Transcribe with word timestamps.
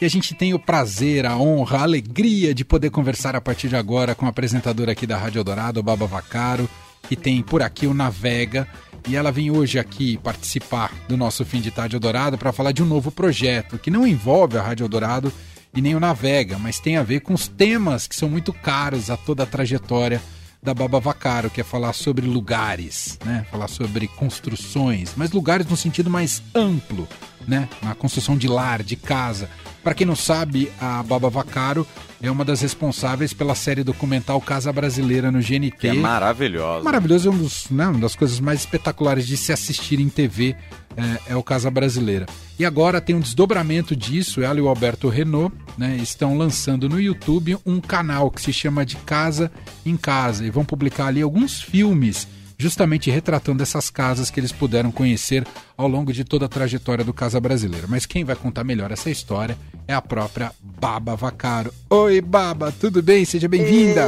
E 0.00 0.04
a 0.06 0.08
gente 0.08 0.34
tem 0.34 0.54
o 0.54 0.58
prazer, 0.58 1.26
a 1.26 1.36
honra, 1.36 1.78
a 1.78 1.82
alegria 1.82 2.54
de 2.54 2.64
poder 2.64 2.88
conversar 2.88 3.36
a 3.36 3.40
partir 3.40 3.68
de 3.68 3.76
agora 3.76 4.14
com 4.14 4.24
a 4.24 4.30
apresentadora 4.30 4.92
aqui 4.92 5.06
da 5.06 5.18
Rádio 5.18 5.40
Eldorado, 5.40 5.82
Baba 5.82 6.06
Vacaro, 6.06 6.66
que 7.06 7.14
tem 7.14 7.42
por 7.42 7.60
aqui 7.60 7.86
o 7.86 7.92
Navega. 7.92 8.66
E 9.06 9.14
ela 9.14 9.30
vem 9.30 9.50
hoje 9.50 9.78
aqui 9.78 10.16
participar 10.18 10.90
do 11.06 11.18
nosso 11.18 11.44
Fim 11.44 11.60
de 11.60 11.70
Tarde 11.70 11.96
Eldorado 11.96 12.38
para 12.38 12.50
falar 12.50 12.72
de 12.72 12.82
um 12.82 12.86
novo 12.86 13.10
projeto 13.10 13.78
que 13.78 13.90
não 13.90 14.06
envolve 14.06 14.56
a 14.56 14.62
Rádio 14.62 14.84
Eldorado 14.84 15.30
e 15.74 15.82
nem 15.82 15.94
o 15.94 16.00
Navega, 16.00 16.58
mas 16.58 16.80
tem 16.80 16.96
a 16.96 17.02
ver 17.02 17.20
com 17.20 17.34
os 17.34 17.46
temas 17.46 18.06
que 18.06 18.16
são 18.16 18.28
muito 18.28 18.54
caros 18.54 19.10
a 19.10 19.18
toda 19.18 19.42
a 19.42 19.46
trajetória 19.46 20.20
da 20.62 20.74
Baba 20.74 21.00
Vacaro, 21.00 21.48
que 21.48 21.60
é 21.60 21.64
falar 21.64 21.92
sobre 21.92 22.26
lugares, 22.26 23.18
né? 23.24 23.46
Falar 23.50 23.68
sobre 23.68 24.06
construções, 24.08 25.12
mas 25.16 25.32
lugares 25.32 25.66
no 25.66 25.76
sentido 25.76 26.10
mais 26.10 26.42
amplo, 26.54 27.08
né? 27.50 27.68
Na 27.82 27.94
construção 27.96 28.38
de 28.38 28.46
lar, 28.46 28.82
de 28.82 28.94
casa. 28.94 29.50
Para 29.82 29.92
quem 29.92 30.06
não 30.06 30.14
sabe, 30.14 30.70
a 30.80 31.02
Baba 31.02 31.28
Vacaro 31.28 31.86
é 32.22 32.30
uma 32.30 32.44
das 32.44 32.60
responsáveis 32.60 33.32
pela 33.32 33.54
série 33.54 33.82
documental 33.82 34.40
Casa 34.40 34.72
Brasileira 34.72 35.32
no 35.32 35.40
GNT. 35.40 35.76
Que 35.78 35.88
é 35.88 35.92
maravilhosa. 35.94 36.84
Maravilhoso, 36.84 37.28
é 37.28 37.32
um 37.32 37.38
dos, 37.38 37.68
né, 37.70 37.88
uma 37.88 37.98
das 37.98 38.14
coisas 38.14 38.38
mais 38.38 38.60
espetaculares 38.60 39.26
de 39.26 39.36
se 39.36 39.52
assistir 39.52 39.98
em 39.98 40.08
TV 40.08 40.54
é, 40.96 41.32
é, 41.32 41.36
o 41.36 41.42
Casa 41.42 41.70
Brasileira. 41.70 42.26
E 42.58 42.64
agora 42.64 43.00
tem 43.00 43.16
um 43.16 43.20
desdobramento 43.20 43.96
disso, 43.96 44.42
ela 44.42 44.58
e 44.58 44.62
o 44.62 44.68
Alberto 44.68 45.08
Renault 45.08 45.54
né, 45.76 45.96
estão 45.96 46.36
lançando 46.36 46.88
no 46.88 47.00
YouTube 47.00 47.58
um 47.66 47.80
canal 47.80 48.30
que 48.30 48.40
se 48.40 48.52
chama 48.52 48.86
de 48.86 48.96
Casa 48.96 49.50
em 49.84 49.96
Casa 49.96 50.46
e 50.46 50.50
vão 50.50 50.64
publicar 50.64 51.06
ali 51.06 51.22
alguns 51.22 51.60
filmes 51.60 52.28
justamente 52.60 53.10
retratando 53.10 53.62
essas 53.62 53.88
casas 53.88 54.30
que 54.30 54.38
eles 54.38 54.52
puderam 54.52 54.92
conhecer 54.92 55.46
ao 55.76 55.88
longo 55.88 56.12
de 56.12 56.24
toda 56.24 56.44
a 56.44 56.48
trajetória 56.48 57.02
do 57.02 57.14
Casa 57.14 57.40
Brasileira. 57.40 57.86
Mas 57.88 58.04
quem 58.04 58.22
vai 58.22 58.36
contar 58.36 58.64
melhor 58.64 58.92
essa 58.92 59.10
história 59.10 59.56
é 59.88 59.94
a 59.94 60.02
própria 60.02 60.52
Baba 60.60 61.16
Vacaro. 61.16 61.72
Oi, 61.88 62.20
Baba, 62.20 62.70
tudo 62.70 63.02
bem? 63.02 63.24
Seja 63.24 63.48
bem-vinda! 63.48 64.06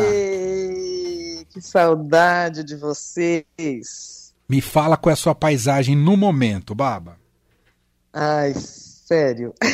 Que 1.48 1.60
saudade 1.60 2.62
de 2.62 2.76
vocês! 2.76 4.34
Me 4.46 4.60
fala 4.60 4.98
qual 4.98 5.10
é 5.10 5.14
a 5.14 5.16
sua 5.16 5.34
paisagem 5.34 5.96
no 5.96 6.14
momento, 6.14 6.74
Baba. 6.74 7.16
Ai, 8.12 8.52
sério. 8.54 9.54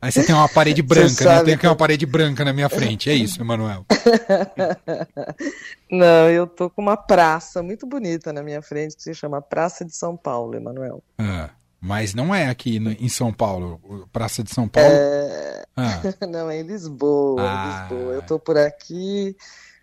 Aí 0.00 0.12
você 0.12 0.24
tem 0.24 0.34
uma 0.34 0.48
parede 0.48 0.80
branca, 0.82 1.24
né? 1.24 1.38
Eu 1.38 1.44
tenho 1.44 1.56
aqui 1.56 1.66
uma 1.66 1.76
parede 1.76 2.06
branca 2.06 2.44
na 2.44 2.52
minha 2.52 2.68
frente. 2.68 3.10
É 3.10 3.14
isso, 3.14 3.40
Emanuel. 3.40 3.84
Não, 5.90 6.30
eu 6.30 6.46
tô 6.46 6.70
com 6.70 6.82
uma 6.82 6.96
praça 6.96 7.62
muito 7.62 7.86
bonita 7.86 8.32
na 8.32 8.42
minha 8.42 8.62
frente 8.62 8.96
que 8.96 9.02
se 9.02 9.14
chama 9.14 9.42
Praça 9.42 9.84
de 9.84 9.94
São 9.94 10.16
Paulo, 10.16 10.54
Emanuel. 10.54 11.02
Ah, 11.18 11.50
mas 11.80 12.14
não 12.14 12.34
é 12.34 12.48
aqui 12.48 12.78
no, 12.78 12.92
em 12.92 13.08
São 13.08 13.32
Paulo, 13.32 14.08
Praça 14.12 14.42
de 14.42 14.52
São 14.52 14.68
Paulo. 14.68 14.90
É... 14.90 15.64
Ah. 15.76 16.02
Não, 16.28 16.50
é 16.50 16.60
em 16.60 16.64
Lisboa, 16.64 17.40
ah. 17.40 17.88
Lisboa. 17.88 18.14
Eu 18.14 18.22
tô 18.22 18.38
por 18.38 18.58
aqui, 18.58 19.36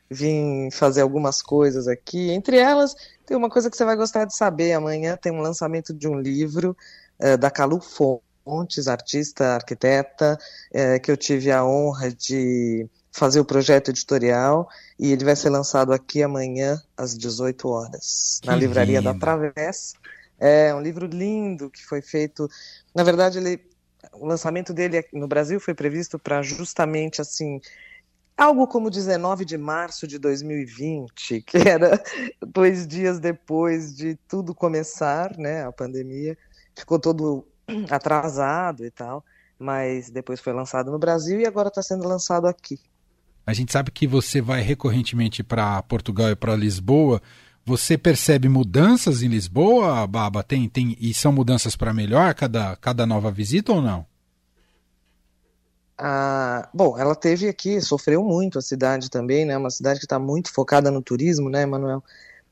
vim 0.10 0.70
fazer 0.72 1.02
algumas 1.02 1.42
coisas 1.42 1.88
aqui. 1.88 2.32
Entre 2.32 2.58
elas, 2.58 2.96
tem 3.26 3.36
uma 3.36 3.50
coisa 3.50 3.70
que 3.70 3.78
você 3.78 3.86
vai 3.86 3.96
gostar 3.96 4.26
de 4.26 4.36
saber. 4.36 4.74
Amanhã 4.74 5.18
tem 5.18 5.32
um 5.32 5.42
lançamento 5.42 5.94
de 5.94 6.08
um 6.08 6.20
livro 6.20 6.76
uh, 7.20 7.38
da 7.38 7.50
Calu 7.50 7.80
Fon 7.80 8.20
Montes, 8.46 8.88
artista, 8.88 9.56
arquiteta, 9.56 10.38
é, 10.72 11.00
que 11.00 11.12
eu 11.12 11.18
tive 11.18 11.52
a 11.52 11.66
honra 11.66 12.12
de 12.12 12.88
fazer 13.12 13.40
o 13.40 13.46
projeto 13.46 13.90
editorial 13.90 14.68
e 15.00 15.12
ele 15.12 15.24
vai 15.24 15.36
ser 15.36 15.50
lançado 15.50 15.94
aqui 15.94 16.22
amanhã 16.22 16.82
às 16.98 17.18
18 17.18 17.68
horas 17.68 18.40
que 18.42 18.48
na 18.48 18.56
livraria 18.56 19.00
lindo. 19.00 19.14
da 19.14 19.20
Travessa. 19.20 19.96
É 20.38 20.76
um 20.76 20.82
livro 20.82 21.08
lindo 21.08 21.70
que 21.70 21.84
foi 21.86 22.02
feito. 22.02 22.50
Na 22.94 23.04
verdade, 23.04 23.38
ele, 23.38 23.62
o 24.14 24.26
lançamento 24.26 24.74
dele 24.74 25.06
no 25.14 25.28
Brasil 25.28 25.59
foi 25.62 25.74
previsto 25.74 26.20
para 26.20 26.42
justamente 26.42 27.22
assim 27.22 27.62
algo 28.38 28.68
como 28.68 28.90
19 28.90 29.46
de 29.46 29.58
março 29.58 30.06
de 30.06 30.20
2020, 30.20 31.42
que 31.48 31.58
era 31.58 32.02
dois 32.46 32.86
dias 32.86 33.19
depois 33.19 33.96
de 33.96 34.16
tudo 34.28 34.53
começar, 34.53 35.38
né, 35.38 35.64
a 35.66 35.72
pandemia. 35.72 36.38
Ficou 36.75 37.00
todo 37.00 37.48
atrasado 37.90 38.86
e 38.86 38.92
tal, 38.92 39.24
mas 39.58 40.09
depois 40.09 40.40
foi 40.40 40.53
lançado 40.53 40.92
no 40.92 41.00
Brasil 41.00 41.40
e 41.40 41.46
agora 41.46 41.70
está 41.70 41.81
sendo 41.81 42.08
lançado 42.08 42.48
aqui. 42.48 42.80
A 43.46 43.53
gente 43.53 43.72
sabe 43.72 43.92
que 43.92 44.08
você 44.08 44.42
vai 44.42 44.62
recorrentemente 44.62 45.44
para 45.44 45.81
Portugal 45.84 46.31
e 46.31 46.36
para 46.36 46.56
Lisboa. 46.56 47.22
Você 47.64 47.98
percebe 47.98 48.50
mudanças 48.50 49.22
em 49.22 49.28
Lisboa, 49.28 50.06
Baba? 50.08 50.44
Tem, 50.44 50.68
tem 50.68 50.98
e 51.00 51.14
são 51.14 51.31
mudanças 51.31 51.75
para 51.75 51.94
melhor 51.94 52.34
cada, 52.34 52.75
cada 52.78 53.06
nova 53.06 53.31
visita 53.31 53.72
ou 53.72 53.81
não? 53.81 54.06
Ah, 55.98 56.68
bom, 56.74 56.98
ela 56.98 57.16
teve 57.16 57.48
aqui, 57.48 57.80
sofreu 57.80 58.24
muito 58.24 58.59
a 58.59 58.62
cidade 58.62 59.09
também, 59.09 59.46
né? 59.46 59.58
Uma 59.58 59.70
cidade 59.70 60.00
que 60.00 60.06
está 60.06 60.20
muito 60.20 60.52
focada 60.52 60.92
no 60.92 61.02
turismo, 61.02 61.50
né, 61.50 61.66
Manuel? 61.66 62.04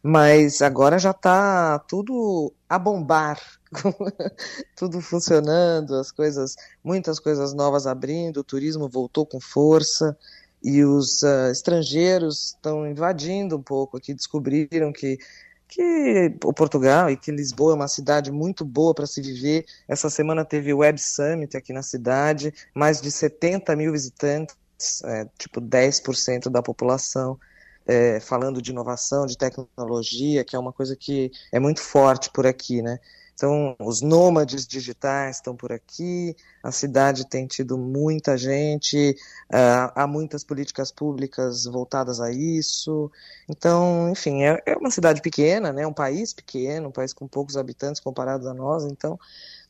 Mas 0.01 0.61
agora 0.61 0.97
já 0.97 1.11
está 1.11 1.79
tudo 1.79 2.53
a 2.69 2.79
bombar, 2.79 3.39
tudo 4.75 5.01
funcionando, 5.01 5.95
as 5.95 6.11
coisas, 6.11 6.55
muitas 6.83 7.19
coisas 7.19 7.53
novas 7.53 7.87
abrindo, 7.87 8.37
o 8.37 8.43
turismo 8.43 8.87
voltou 8.87 9.25
com 9.25 9.39
força 9.39 10.17
e 10.63 10.83
os 10.83 11.21
uh, 11.23 11.51
estrangeiros 11.51 12.55
estão 12.55 12.87
invadindo 12.87 13.57
um 13.57 13.61
pouco 13.61 13.97
aqui, 13.97 14.13
descobriram 14.13 14.91
que 14.91 15.17
que 15.65 16.37
o 16.43 16.53
Portugal 16.53 17.09
e 17.09 17.17
que 17.17 17.31
Lisboa 17.31 17.71
é 17.71 17.75
uma 17.75 17.87
cidade 17.87 18.31
muito 18.31 18.63
boa 18.63 18.93
para 18.93 19.07
se 19.07 19.19
viver. 19.19 19.65
Essa 19.87 20.07
semana 20.07 20.45
teve 20.45 20.71
o 20.71 20.77
Web 20.77 21.01
Summit 21.01 21.57
aqui 21.57 21.73
na 21.73 21.81
cidade, 21.81 22.53
mais 22.75 23.01
de 23.01 23.09
70 23.09 23.75
mil 23.75 23.91
visitantes, 23.91 24.55
é, 25.03 25.27
tipo 25.35 25.59
10% 25.59 26.47
da 26.51 26.61
população 26.61 27.39
é, 27.85 28.19
falando 28.19 28.61
de 28.61 28.71
inovação, 28.71 29.25
de 29.25 29.37
tecnologia, 29.37 30.43
que 30.43 30.55
é 30.55 30.59
uma 30.59 30.71
coisa 30.71 30.95
que 30.95 31.31
é 31.51 31.59
muito 31.59 31.81
forte 31.81 32.29
por 32.31 32.45
aqui, 32.45 32.81
né? 32.81 32.99
Então, 33.35 33.75
os 33.79 34.01
nômades 34.01 34.67
digitais 34.67 35.37
estão 35.37 35.55
por 35.55 35.71
aqui, 35.71 36.35
a 36.61 36.71
cidade 36.71 37.27
tem 37.27 37.47
tido 37.47 37.77
muita 37.77 38.37
gente, 38.37 39.15
uh, 39.51 39.91
há 39.95 40.07
muitas 40.07 40.43
políticas 40.43 40.91
públicas 40.91 41.65
voltadas 41.65 42.21
a 42.21 42.31
isso. 42.31 43.11
Então, 43.49 44.09
enfim, 44.09 44.43
é, 44.43 44.61
é 44.65 44.77
uma 44.77 44.91
cidade 44.91 45.21
pequena, 45.21 45.73
né? 45.73 45.85
um 45.85 45.93
país 45.93 46.33
pequeno, 46.33 46.89
um 46.89 46.91
país 46.91 47.11
com 47.11 47.27
poucos 47.27 47.57
habitantes 47.57 47.99
comparado 47.99 48.47
a 48.47 48.53
nós, 48.53 48.85
então 48.85 49.19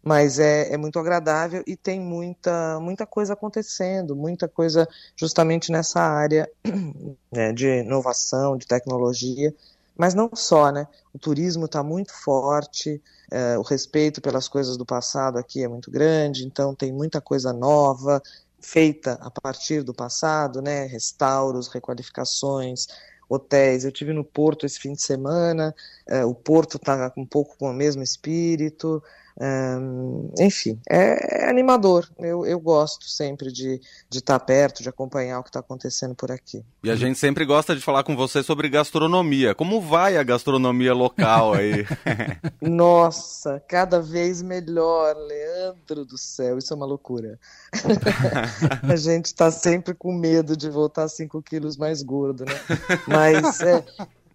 mas 0.03 0.37
é, 0.37 0.73
é 0.73 0.77
muito 0.77 0.99
agradável 0.99 1.63
e 1.65 1.77
tem 1.77 1.99
muita, 1.99 2.77
muita 2.81 3.05
coisa 3.07 3.33
acontecendo, 3.33 4.13
muita 4.15 4.49
coisa 4.49 4.87
justamente 5.15 5.71
nessa 5.71 6.01
área 6.01 6.49
né, 7.31 7.53
de 7.53 7.79
inovação, 7.79 8.57
de 8.57 8.67
tecnologia, 8.67 9.55
mas 9.97 10.13
não 10.13 10.29
só, 10.33 10.71
né? 10.71 10.87
O 11.13 11.19
turismo 11.19 11.65
está 11.65 11.83
muito 11.83 12.13
forte, 12.13 13.01
é, 13.31 13.57
o 13.57 13.61
respeito 13.61 14.21
pelas 14.21 14.47
coisas 14.47 14.77
do 14.77 14.85
passado 14.85 15.37
aqui 15.37 15.63
é 15.63 15.67
muito 15.67 15.91
grande, 15.91 16.45
então 16.45 16.73
tem 16.73 16.91
muita 16.91 17.21
coisa 17.21 17.53
nova 17.53 18.21
feita 18.59 19.17
a 19.21 19.29
partir 19.29 19.83
do 19.83 19.93
passado, 19.93 20.61
né? 20.61 20.85
Restauros, 20.85 21.67
requalificações, 21.67 22.87
hotéis. 23.29 23.83
Eu 23.83 23.91
tive 23.91 24.13
no 24.13 24.23
Porto 24.23 24.65
esse 24.65 24.79
fim 24.79 24.93
de 24.93 25.01
semana, 25.01 25.75
é, 26.07 26.25
o 26.25 26.33
Porto 26.33 26.77
está 26.77 27.11
um 27.17 27.25
pouco 27.25 27.55
com 27.57 27.69
o 27.69 27.73
mesmo 27.73 28.01
espírito. 28.01 29.03
Um, 29.39 30.31
enfim, 30.39 30.79
é, 30.89 31.45
é, 31.45 31.49
animador. 31.49 32.07
Eu, 32.19 32.45
eu 32.45 32.59
gosto 32.59 33.09
sempre 33.09 33.51
de 33.51 33.81
estar 34.11 34.37
tá 34.37 34.45
perto, 34.45 34.83
de 34.83 34.89
acompanhar 34.89 35.39
o 35.39 35.43
que 35.43 35.49
está 35.49 35.59
acontecendo 35.59 36.13
por 36.13 36.31
aqui. 36.31 36.63
E 36.83 36.89
a 36.89 36.95
gente 36.95 37.17
sempre 37.17 37.43
gosta 37.45 37.75
de 37.75 37.81
falar 37.81 38.03
com 38.03 38.15
você 38.15 38.43
sobre 38.43 38.69
gastronomia. 38.69 39.55
Como 39.55 39.81
vai 39.81 40.17
a 40.17 40.23
gastronomia 40.23 40.93
local 40.93 41.53
aí? 41.53 41.85
Nossa, 42.61 43.61
cada 43.67 43.99
vez 43.99 44.41
melhor, 44.41 45.15
Leandro 45.15 46.05
do 46.05 46.17
céu, 46.17 46.57
isso 46.57 46.73
é 46.73 46.75
uma 46.75 46.85
loucura. 46.85 47.39
a 48.87 48.95
gente 48.95 49.25
está 49.25 49.49
sempre 49.49 49.95
com 49.95 50.13
medo 50.13 50.55
de 50.55 50.69
voltar 50.69 51.07
5 51.07 51.41
quilos 51.41 51.75
mais 51.75 52.03
gordo, 52.03 52.45
né? 52.45 52.59
Mas 53.07 53.61
é, 53.61 53.83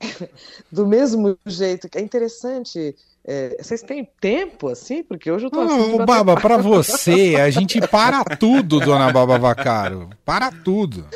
do 0.71 0.87
mesmo 0.87 1.39
jeito 1.47 1.89
que 1.89 1.99
é 1.99 2.01
interessante 2.01 2.97
é, 3.31 3.63
vocês 3.63 3.83
têm 3.83 4.11
tempo 4.19 4.69
assim? 4.69 5.05
Porque 5.05 5.31
hoje 5.31 5.45
eu 5.45 5.51
tô 5.51 5.61
assim. 5.61 5.93
Ô, 5.93 6.07
Baba, 6.07 6.35
para 6.41 6.57
você, 6.57 7.37
a 7.39 7.51
gente 7.51 7.79
para 7.87 8.25
tudo, 8.25 8.81
dona 8.81 9.13
Baba 9.13 9.39
Vacaro. 9.39 10.09
Para 10.25 10.51
tudo. 10.51 11.07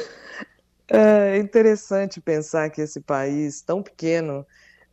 É 0.87 1.38
interessante 1.38 2.20
pensar 2.20 2.69
que 2.69 2.82
esse 2.82 3.00
país 3.00 3.62
tão 3.62 3.82
pequeno, 3.82 4.44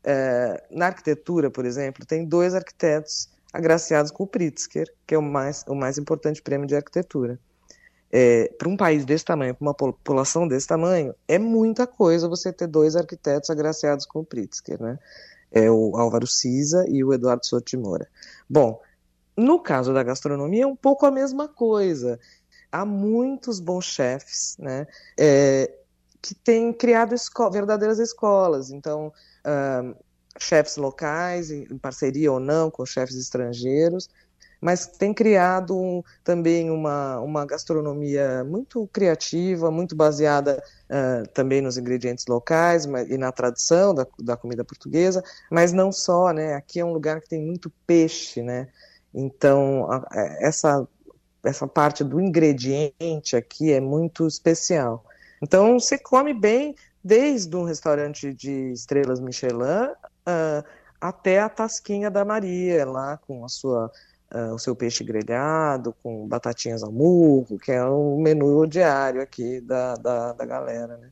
é, 0.01 0.63
na 0.71 0.85
arquitetura, 0.85 1.51
por 1.51 1.65
exemplo, 1.65 2.05
tem 2.05 2.25
dois 2.25 2.55
arquitetos 2.55 3.27
agraciados 3.51 4.11
com 4.11 4.23
o 4.23 4.27
Pritzker, 4.27 4.87
que 5.05 5.13
é 5.13 5.17
o 5.17 5.21
mais, 5.21 5.65
o 5.67 5.75
mais 5.75 5.97
importante 5.97 6.41
prêmio 6.41 6.67
de 6.67 6.75
arquitetura. 6.77 7.37
É, 8.09 8.49
para 8.57 8.69
um 8.69 8.77
país 8.77 9.03
desse 9.03 9.25
tamanho, 9.25 9.53
para 9.53 9.65
uma 9.65 9.73
população 9.73 10.47
desse 10.47 10.67
tamanho, 10.67 11.13
é 11.27 11.37
muita 11.37 11.85
coisa 11.85 12.29
você 12.29 12.53
ter 12.53 12.67
dois 12.67 12.95
arquitetos 12.95 13.49
agraciados 13.49 14.05
com 14.05 14.19
o 14.21 14.25
Pritzker, 14.25 14.81
né? 14.81 14.97
É 15.51 15.69
o 15.69 15.95
Álvaro 15.97 16.27
Siza 16.27 16.85
e 16.87 17.03
o 17.03 17.13
Eduardo 17.13 17.41
Moura. 17.77 18.07
Bom, 18.49 18.81
no 19.35 19.59
caso 19.59 19.93
da 19.93 20.03
gastronomia, 20.03 20.63
é 20.63 20.67
um 20.67 20.75
pouco 20.75 21.05
a 21.05 21.11
mesma 21.11 21.47
coisa. 21.47 22.19
Há 22.71 22.85
muitos 22.85 23.59
bons 23.59 23.85
chefes, 23.85 24.55
né? 24.59 24.85
É, 25.17 25.71
que 26.21 26.35
têm 26.35 26.73
criado 26.73 27.15
esco 27.15 27.49
verdadeiras 27.49 27.99
escolas. 27.99 28.69
Então, 28.69 29.13
uh, 29.45 29.95
chefes 30.37 30.77
locais, 30.77 31.51
em 31.51 31.77
parceria 31.77 32.31
ou 32.31 32.39
não 32.39 32.69
com 32.69 32.85
chefes 32.85 33.15
estrangeiros, 33.15 34.09
mas 34.61 34.85
tem 34.85 35.13
criado 35.13 36.03
também 36.23 36.69
uma, 36.69 37.19
uma 37.19 37.45
gastronomia 37.45 38.43
muito 38.43 38.87
criativa, 38.91 39.71
muito 39.71 39.95
baseada 39.95 40.61
uh, 40.89 41.27
também 41.29 41.61
nos 41.61 41.77
ingredientes 41.77 42.25
locais 42.27 42.85
mas, 42.85 43.09
e 43.09 43.17
na 43.17 43.31
tradição 43.31 43.93
da, 43.93 44.05
da 44.19 44.35
comida 44.35 44.63
portuguesa, 44.63 45.23
mas 45.49 45.71
não 45.71 45.91
só, 45.91 46.31
né? 46.31 46.55
Aqui 46.55 46.79
é 46.79 46.85
um 46.85 46.93
lugar 46.93 47.21
que 47.21 47.29
tem 47.29 47.41
muito 47.41 47.71
peixe, 47.87 48.41
né? 48.41 48.67
Então, 49.13 49.89
a, 49.89 50.05
essa, 50.41 50.87
essa 51.43 51.67
parte 51.67 52.03
do 52.03 52.19
ingrediente 52.19 53.35
aqui 53.35 53.71
é 53.71 53.79
muito 53.79 54.27
especial. 54.27 55.03
Então, 55.41 55.79
você 55.79 55.97
come 55.97 56.33
bem 56.33 56.75
desde 57.03 57.55
um 57.55 57.63
restaurante 57.63 58.33
de 58.33 58.71
estrelas 58.73 59.21
Michelin 59.21 59.93
uh, 59.93 60.63
até 60.99 61.39
a 61.39 61.47
Tasquinha 61.47 62.11
da 62.11 62.25
Maria, 62.25 62.85
lá 62.85 63.17
com 63.17 63.45
a 63.45 63.47
sua 63.47 63.89
uh, 64.33 64.53
o 64.53 64.59
seu 64.59 64.75
peixe 64.75 65.03
grelhado 65.03 65.93
com 66.03 66.27
batatinhas 66.27 66.83
ao 66.83 66.91
murro, 66.91 67.57
que 67.57 67.71
é 67.71 67.83
o 67.83 68.17
menu 68.19 68.65
diário 68.67 69.21
aqui 69.21 69.61
da, 69.61 69.95
da, 69.95 70.33
da 70.33 70.45
galera, 70.45 70.97
né? 70.97 71.09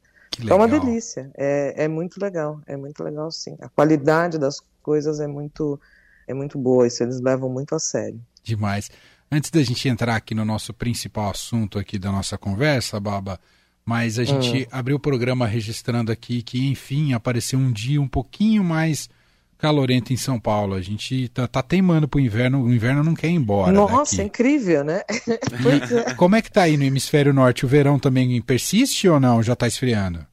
É 0.47 0.53
uma 0.53 0.67
delícia, 0.67 1.31
é, 1.35 1.85
é 1.85 1.87
muito 1.87 2.19
legal, 2.21 2.61
é 2.67 2.77
muito 2.77 3.03
legal 3.03 3.31
sim. 3.31 3.57
A 3.59 3.69
qualidade 3.69 4.37
das 4.37 4.61
coisas 4.83 5.19
é 5.19 5.25
muito, 5.25 5.79
é 6.27 6.33
muito 6.33 6.59
boa, 6.59 6.85
isso 6.85 7.01
eles 7.01 7.19
levam 7.19 7.49
muito 7.49 7.73
a 7.73 7.79
sério. 7.79 8.21
Demais. 8.43 8.91
Antes 9.31 9.49
da 9.49 9.63
gente 9.63 9.89
entrar 9.89 10.15
aqui 10.15 10.35
no 10.35 10.45
nosso 10.45 10.73
principal 10.73 11.31
assunto 11.31 11.79
aqui 11.79 11.97
da 11.97 12.11
nossa 12.11 12.37
conversa, 12.37 12.99
Baba, 12.99 13.39
mas 13.83 14.19
a 14.19 14.23
gente 14.23 14.63
hum. 14.63 14.67
abriu 14.71 14.97
o 14.97 14.99
programa 14.99 15.47
registrando 15.47 16.11
aqui 16.11 16.43
que, 16.43 16.67
enfim, 16.67 17.13
apareceu 17.13 17.57
um 17.57 17.71
dia 17.71 17.99
um 17.99 18.07
pouquinho 18.07 18.63
mais 18.63 19.09
calorento 19.57 20.13
em 20.13 20.18
São 20.18 20.39
Paulo. 20.39 20.75
A 20.75 20.81
gente 20.81 21.30
tá, 21.30 21.48
tá 21.48 21.62
teimando 21.62 22.07
pro 22.07 22.19
inverno, 22.19 22.63
o 22.63 22.74
inverno 22.74 23.04
não 23.04 23.13
quer 23.13 23.27
ir 23.27 23.36
embora. 23.36 23.71
Nossa, 23.71 24.12
daqui. 24.12 24.21
É 24.21 24.25
incrível, 24.25 24.83
né? 24.83 25.01
é. 26.07 26.13
Como 26.13 26.36
é 26.36 26.42
que 26.42 26.51
tá 26.51 26.63
aí 26.63 26.77
no 26.77 26.83
hemisfério 26.83 27.33
norte? 27.33 27.65
O 27.65 27.68
verão 27.68 28.00
também 28.00 28.42
persiste 28.42 29.07
ou 29.07 29.19
não? 29.19 29.42
Já 29.42 29.56
tá 29.56 29.68
esfriando? 29.68 30.25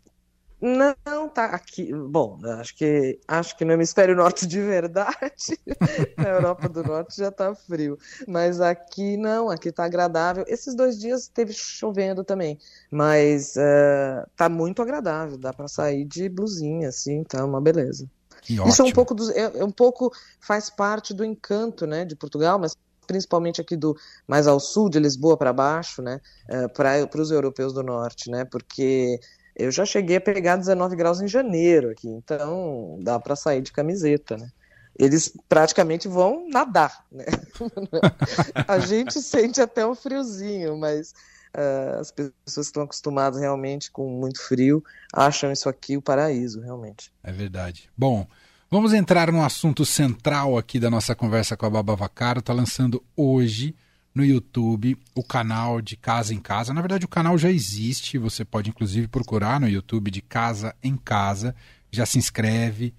Não, 0.65 1.29
tá 1.29 1.45
aqui. 1.47 1.93
Bom, 1.93 2.39
acho 2.59 2.75
que 2.75 3.21
acho 3.29 3.55
que 3.55 3.67
no 3.67 3.73
hemisfério 3.73 4.17
norte 4.17 4.47
de 4.47 4.63
verdade, 4.63 5.59
na 6.17 6.29
Europa 6.31 6.71
do 6.71 6.83
Norte 6.83 7.19
já 7.19 7.31
tá 7.31 7.55
frio, 7.55 7.99
mas 8.27 8.63
aqui 8.63 9.19
não, 9.19 9.51
aqui 9.51 9.71
tá 9.71 9.85
agradável. 9.85 10.43
Esses 10.49 10.75
dois 10.75 10.99
dias 10.99 11.29
teve 11.29 11.53
chovendo 11.53 12.25
também, 12.25 12.59
mas 12.91 13.57
uh, 13.57 14.27
tá 14.35 14.49
muito 14.49 14.81
agradável, 14.81 15.37
dá 15.37 15.53
para 15.53 15.69
sair 15.69 16.07
de 16.07 16.31
blusinha, 16.31 16.89
assim, 16.89 17.23
tá 17.25 17.45
uma 17.45 17.61
beleza. 17.61 18.09
Que 18.45 18.55
Isso 18.69 18.83
é 18.83 18.85
um 18.85 18.93
pouco 18.93 19.15
do, 19.15 19.31
é, 19.33 19.59
é, 19.59 19.65
um 19.65 19.71
pouco 19.71 20.13
faz 20.39 20.69
parte 20.69 21.15
do 21.15 21.25
encanto, 21.25 21.87
né, 21.87 22.05
de 22.05 22.15
Portugal, 22.15 22.59
mas 22.59 22.77
principalmente 23.07 23.61
aqui 23.61 23.77
do 23.77 23.97
mais 24.27 24.47
ao 24.47 24.61
sul 24.61 24.89
de 24.89 24.99
Lisboa 24.99 25.37
para 25.37 25.53
baixo, 25.53 26.03
né, 26.03 26.21
uh, 26.51 26.69
para 26.69 27.21
os 27.21 27.31
europeus 27.31 27.73
do 27.73 27.83
norte, 27.83 28.31
né, 28.31 28.45
porque 28.45 29.19
eu 29.57 29.71
já 29.71 29.87
cheguei 29.87 30.17
a 30.17 30.21
pegar 30.21 30.57
19 30.57 30.95
graus 30.97 31.21
em 31.21 31.29
janeiro 31.29 31.91
aqui, 31.91 32.09
então 32.09 32.99
dá 33.03 33.19
para 33.19 33.37
sair 33.37 33.63
de 33.63 33.73
camiseta, 33.73 34.37
né? 34.37 34.49
Eles 34.97 35.33
praticamente 35.49 36.07
vão 36.07 36.49
nadar, 36.49 37.05
né? 37.11 37.25
a 38.69 38.79
gente 38.79 39.21
sente 39.21 39.61
até 39.61 39.85
um 39.85 39.95
friozinho, 39.95 40.77
mas 40.77 41.13
uh, 41.55 42.01
as 42.01 42.11
pessoas 42.11 42.35
que 42.45 42.61
estão 42.61 42.83
acostumadas 42.83 43.41
realmente 43.41 43.91
com 43.91 44.09
muito 44.09 44.41
frio 44.41 44.83
acham 45.13 45.53
isso 45.53 45.69
aqui 45.69 45.97
o 45.97 46.03
paraíso, 46.03 46.61
realmente. 46.61 47.13
É 47.23 47.33
verdade. 47.33 47.89
Bom, 47.97 48.27
vamos 48.71 48.93
entrar 48.93 49.31
no 49.33 49.43
assunto 49.43 49.85
central 49.85 50.59
aqui 50.59 50.79
da 50.79 50.91
nossa 50.91 51.15
conversa 51.15 51.57
com 51.57 51.67
a 51.67 51.71
Baba 51.71 51.97
Vacaro. 51.97 52.41
Está 52.41 52.53
lançando 52.53 53.03
hoje 53.17 53.75
no 54.15 54.25
YouTube 54.25 54.97
o 55.15 55.25
canal 55.25 55.81
de 55.81 55.97
Casa 55.97 56.33
em 56.33 56.41
Casa. 56.41 56.73
Na 56.73 56.81
verdade, 56.81 57.05
o 57.05 57.09
canal 57.09 57.37
já 57.37 57.51
existe, 57.51 58.17
você 58.19 58.45
pode 58.45 58.71
inclusive 58.71 59.09
procurar 59.09 59.61
no 59.61 59.69
YouTube 59.69 60.11
de 60.11 60.23
Casa 60.23 60.75
em 60.83 60.97
Casa. 60.97 61.55
Já 61.91 62.07
se 62.07 62.19
inscreve, 62.19 62.95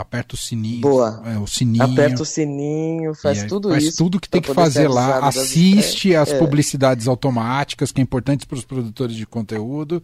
aperta 0.00 0.34
o 0.34 0.38
sininho. 0.38 0.80
Boa. 0.80 1.22
É, 1.24 1.38
o 1.38 1.46
sininho. 1.46 1.84
Aperta 1.84 2.22
o 2.22 2.26
sininho, 2.26 3.14
faz 3.14 3.44
tudo 3.44 3.68
faz 3.70 3.82
isso. 3.82 3.92
Faz 3.92 3.96
tudo 3.96 4.20
que 4.20 4.28
tem 4.28 4.40
que 4.40 4.52
fazer 4.54 4.88
lá. 4.88 5.26
Assiste 5.26 6.14
as 6.14 6.30
é. 6.30 6.38
publicidades 6.38 7.08
automáticas, 7.08 7.92
que 7.92 8.00
é 8.00 8.02
importante 8.02 8.46
para 8.46 8.56
os 8.56 8.64
produtores 8.64 9.16
de 9.16 9.26
conteúdo. 9.26 10.02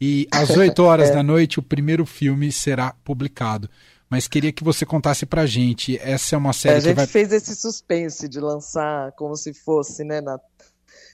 E 0.00 0.26
às 0.30 0.50
8 0.56 0.82
horas 0.82 1.10
é. 1.10 1.14
da 1.14 1.22
noite, 1.22 1.58
o 1.58 1.62
primeiro 1.62 2.04
filme 2.04 2.50
será 2.50 2.94
publicado. 3.04 3.68
Mas 4.10 4.28
queria 4.28 4.52
que 4.52 4.62
você 4.62 4.84
contasse 4.84 5.24
pra 5.24 5.46
gente. 5.46 5.98
Essa 5.98 6.34
é 6.34 6.38
uma 6.38 6.52
série 6.52 6.74
é, 6.74 6.76
a 6.76 6.80
que 6.80 6.88
gente 6.88 6.96
vai... 6.96 7.06
fez 7.06 7.32
esse 7.32 7.56
suspense 7.56 8.28
de 8.28 8.40
lançar 8.40 9.10
como 9.12 9.34
se 9.34 9.54
fosse, 9.54 10.04
né, 10.04 10.20
na, 10.20 10.38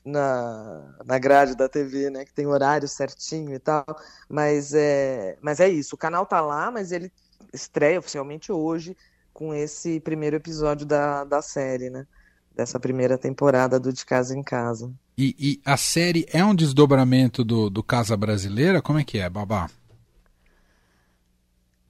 na, 0.05 0.97
na 1.05 1.19
grade 1.19 1.55
da 1.55 1.69
TV, 1.69 2.11
né, 2.11 2.25
que 2.25 2.35
tem 2.35 2.47
horário 2.47 2.89
certinho 2.89 3.55
e 3.55 3.59
tal. 3.61 3.85
Mas 4.29 4.75
é, 4.75 5.37
mas 5.41 5.61
é 5.61 5.69
isso. 5.69 5.95
O 5.95 5.99
canal 5.99 6.27
tá 6.27 6.41
lá, 6.41 6.73
mas 6.73 6.91
ele 6.91 7.13
estreia 7.53 7.99
oficialmente 7.99 8.53
hoje 8.53 8.97
com 9.33 9.55
esse 9.55 10.01
primeiro 10.01 10.37
episódio 10.37 10.87
da, 10.87 11.25
da 11.25 11.41
série, 11.41 11.91
né? 11.91 12.07
Dessa 12.55 12.81
primeira 12.81 13.17
temporada 13.17 13.79
do 13.79 13.93
De 13.93 14.05
Casa 14.05 14.37
em 14.37 14.43
Casa. 14.43 14.93
E, 15.17 15.35
e 15.39 15.61
a 15.65 15.77
série 15.77 16.27
é 16.33 16.45
um 16.45 16.55
desdobramento 16.55 17.45
do, 17.45 17.71
do 17.71 17.83
Casa 17.83 18.17
Brasileira? 18.17 18.83
Como 18.83 18.99
é 18.99 19.05
que 19.05 19.19
é, 19.19 19.29
Babá? 19.29 19.71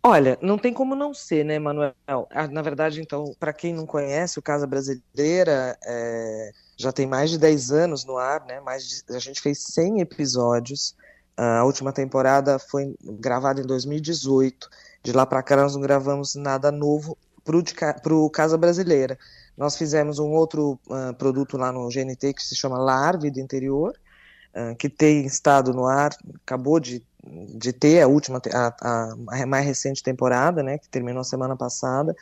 Olha, 0.03 0.39
não 0.41 0.57
tem 0.57 0.73
como 0.73 0.95
não 0.95 1.13
ser, 1.13 1.45
né, 1.45 1.59
Manuel? 1.59 1.95
Ah, 2.07 2.47
na 2.49 2.63
verdade, 2.63 3.01
então, 3.01 3.35
para 3.39 3.53
quem 3.53 3.75
não 3.75 3.85
conhece, 3.85 4.39
o 4.39 4.43
Casa 4.43 4.67
Brasileira 4.67 5.77
é, 5.85 6.53
já 6.77 6.93
tem 6.93 7.07
mais 7.07 7.31
de 7.31 7.39
10 7.39 7.73
anos 7.73 8.05
no 8.05 8.17
ar, 8.17 8.45
né? 8.47 8.61
Mais 8.61 8.89
de, 8.89 9.15
a 9.15 9.19
gente 9.19 9.41
fez 9.41 9.65
100 9.75 10.01
episódios. 10.01 10.95
A 11.37 11.65
última 11.65 11.93
temporada 11.93 12.59
foi 12.59 12.95
gravada 13.03 13.61
em 13.61 13.67
2018. 13.67 14.71
De 15.03 15.13
lá 15.13 15.25
para 15.25 15.43
cá 15.43 15.57
nós 15.57 15.75
não 15.75 15.81
gravamos 15.81 16.35
nada 16.35 16.71
novo 16.71 17.17
para 17.45 18.15
o 18.15 18.31
Casa 18.31 18.59
Brasileira. 18.59 19.19
Nós 19.57 19.77
fizemos 19.77 20.19
um 20.19 20.31
outro 20.31 20.79
uh, 20.87 21.15
produto 21.15 21.57
lá 21.57 21.73
no 21.73 21.89
GNT 21.89 22.35
que 22.35 22.43
se 22.43 22.55
chama 22.55 22.79
Lar 22.79 23.19
Vida 23.19 23.41
Interior, 23.41 23.99
uh, 24.55 24.77
que 24.77 24.89
tem 24.89 25.25
estado 25.25 25.73
no 25.73 25.87
ar, 25.87 26.11
acabou 26.45 26.79
de, 26.79 27.03
de 27.25 27.73
ter 27.73 28.03
a 28.03 28.07
última, 28.07 28.41
a, 28.53 29.15
a, 29.33 29.47
mais 29.47 29.67
recente 29.67 30.03
temporada, 30.03 30.63
né, 30.63 30.79
que 30.79 30.89
terminou 30.89 31.25
semana 31.25 31.57
passada, 31.57 32.15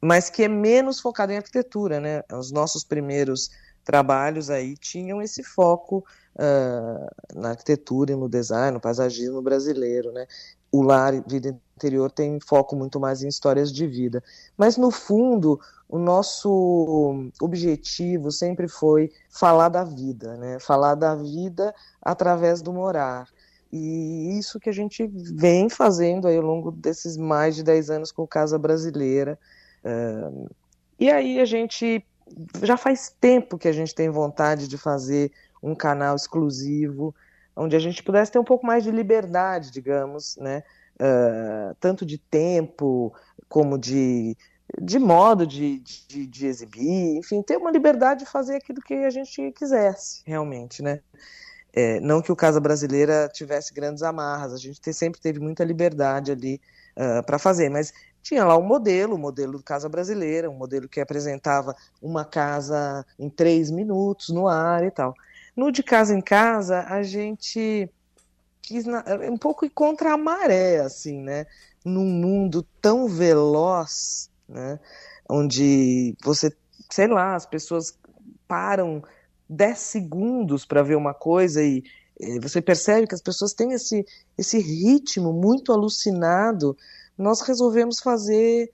mas 0.00 0.28
que 0.28 0.42
é 0.42 0.48
menos 0.48 1.00
focado 1.00 1.32
em 1.32 1.36
arquitetura, 1.36 1.98
né? 1.98 2.22
Os 2.30 2.50
nossos 2.50 2.84
primeiros 2.84 3.50
trabalhos 3.84 4.50
aí 4.50 4.76
tinham 4.76 5.22
esse 5.22 5.42
foco 5.42 6.04
uh, 6.34 7.38
na 7.40 7.50
arquitetura 7.50 8.12
e 8.12 8.16
no 8.16 8.28
design, 8.28 8.72
no 8.72 8.80
paisagismo 8.80 9.40
brasileiro, 9.40 10.12
né? 10.12 10.26
O 10.74 10.82
lar 10.82 11.12
vida 11.24 11.56
interior 11.76 12.10
tem 12.10 12.40
foco 12.40 12.74
muito 12.74 12.98
mais 12.98 13.22
em 13.22 13.28
histórias 13.28 13.72
de 13.72 13.86
vida. 13.86 14.20
Mas, 14.56 14.76
no 14.76 14.90
fundo, 14.90 15.60
o 15.88 16.00
nosso 16.00 17.30
objetivo 17.40 18.32
sempre 18.32 18.66
foi 18.66 19.12
falar 19.30 19.68
da 19.68 19.84
vida, 19.84 20.36
né? 20.36 20.58
falar 20.58 20.96
da 20.96 21.14
vida 21.14 21.72
através 22.02 22.60
do 22.60 22.72
morar. 22.72 23.28
E 23.72 24.36
isso 24.36 24.58
que 24.58 24.68
a 24.68 24.72
gente 24.72 25.06
vem 25.06 25.68
fazendo 25.68 26.26
aí 26.26 26.36
ao 26.36 26.42
longo 26.42 26.72
desses 26.72 27.16
mais 27.16 27.54
de 27.54 27.62
10 27.62 27.90
anos 27.90 28.10
com 28.10 28.26
Casa 28.26 28.58
Brasileira. 28.58 29.38
Uh, 29.84 30.50
e 30.98 31.08
aí 31.08 31.38
a 31.38 31.44
gente 31.44 32.04
já 32.64 32.76
faz 32.76 33.14
tempo 33.20 33.56
que 33.56 33.68
a 33.68 33.72
gente 33.72 33.94
tem 33.94 34.10
vontade 34.10 34.66
de 34.66 34.76
fazer 34.76 35.30
um 35.62 35.72
canal 35.72 36.16
exclusivo, 36.16 37.14
onde 37.56 37.76
a 37.76 37.78
gente 37.78 38.02
pudesse 38.02 38.32
ter 38.32 38.38
um 38.38 38.44
pouco 38.44 38.66
mais 38.66 38.82
de 38.84 38.90
liberdade, 38.90 39.70
digamos, 39.70 40.36
né? 40.36 40.62
uh, 40.94 41.74
tanto 41.80 42.04
de 42.04 42.18
tempo 42.18 43.12
como 43.48 43.78
de, 43.78 44.36
de 44.80 44.98
modo 44.98 45.46
de, 45.46 45.78
de, 45.80 46.26
de, 46.26 46.46
exibir, 46.46 47.16
enfim, 47.16 47.42
ter 47.42 47.56
uma 47.56 47.70
liberdade 47.70 48.24
de 48.24 48.30
fazer 48.30 48.56
aquilo 48.56 48.80
que 48.80 48.94
a 48.94 49.10
gente 49.10 49.52
quisesse, 49.52 50.22
realmente, 50.26 50.82
né? 50.82 51.00
É, 51.76 51.98
não 51.98 52.22
que 52.22 52.30
o 52.30 52.36
Casa 52.36 52.60
Brasileira 52.60 53.28
tivesse 53.32 53.74
grandes 53.74 54.02
amarras, 54.04 54.52
a 54.52 54.56
gente 54.56 54.92
sempre 54.92 55.20
teve 55.20 55.40
muita 55.40 55.64
liberdade 55.64 56.30
ali 56.30 56.60
uh, 56.96 57.24
para 57.24 57.36
fazer, 57.36 57.68
mas 57.68 57.92
tinha 58.22 58.44
lá 58.44 58.56
um 58.56 58.62
modelo, 58.62 59.16
o 59.16 59.18
modelo 59.18 59.58
do 59.58 59.62
Casa 59.62 59.88
Brasileira, 59.88 60.48
um 60.48 60.56
modelo 60.56 60.88
que 60.88 61.00
apresentava 61.00 61.74
uma 62.00 62.24
casa 62.24 63.04
em 63.18 63.28
três 63.28 63.72
minutos 63.72 64.28
no 64.28 64.46
ar 64.46 64.84
e 64.84 64.90
tal. 64.90 65.14
No 65.56 65.70
de 65.70 65.82
casa 65.82 66.14
em 66.14 66.20
casa, 66.20 66.80
a 66.88 67.02
gente 67.02 67.88
quis 68.60 68.84
na, 68.84 69.04
um 69.30 69.36
pouco 69.36 69.64
ir 69.64 69.70
contra 69.70 70.12
a 70.12 70.16
maré, 70.16 70.80
assim, 70.80 71.20
né? 71.20 71.46
Num 71.84 72.06
mundo 72.06 72.66
tão 72.80 73.06
veloz, 73.06 74.30
né? 74.48 74.80
Onde 75.28 76.16
você, 76.24 76.52
sei 76.90 77.06
lá, 77.06 77.34
as 77.34 77.46
pessoas 77.46 77.96
param 78.48 79.02
10 79.48 79.78
segundos 79.78 80.64
para 80.64 80.82
ver 80.82 80.96
uma 80.96 81.14
coisa 81.14 81.62
e 81.62 81.82
você 82.40 82.62
percebe 82.62 83.06
que 83.06 83.14
as 83.14 83.22
pessoas 83.22 83.52
têm 83.52 83.72
esse, 83.72 84.06
esse 84.38 84.58
ritmo 84.58 85.32
muito 85.32 85.72
alucinado. 85.72 86.76
Nós 87.18 87.40
resolvemos 87.40 87.98
fazer 88.00 88.72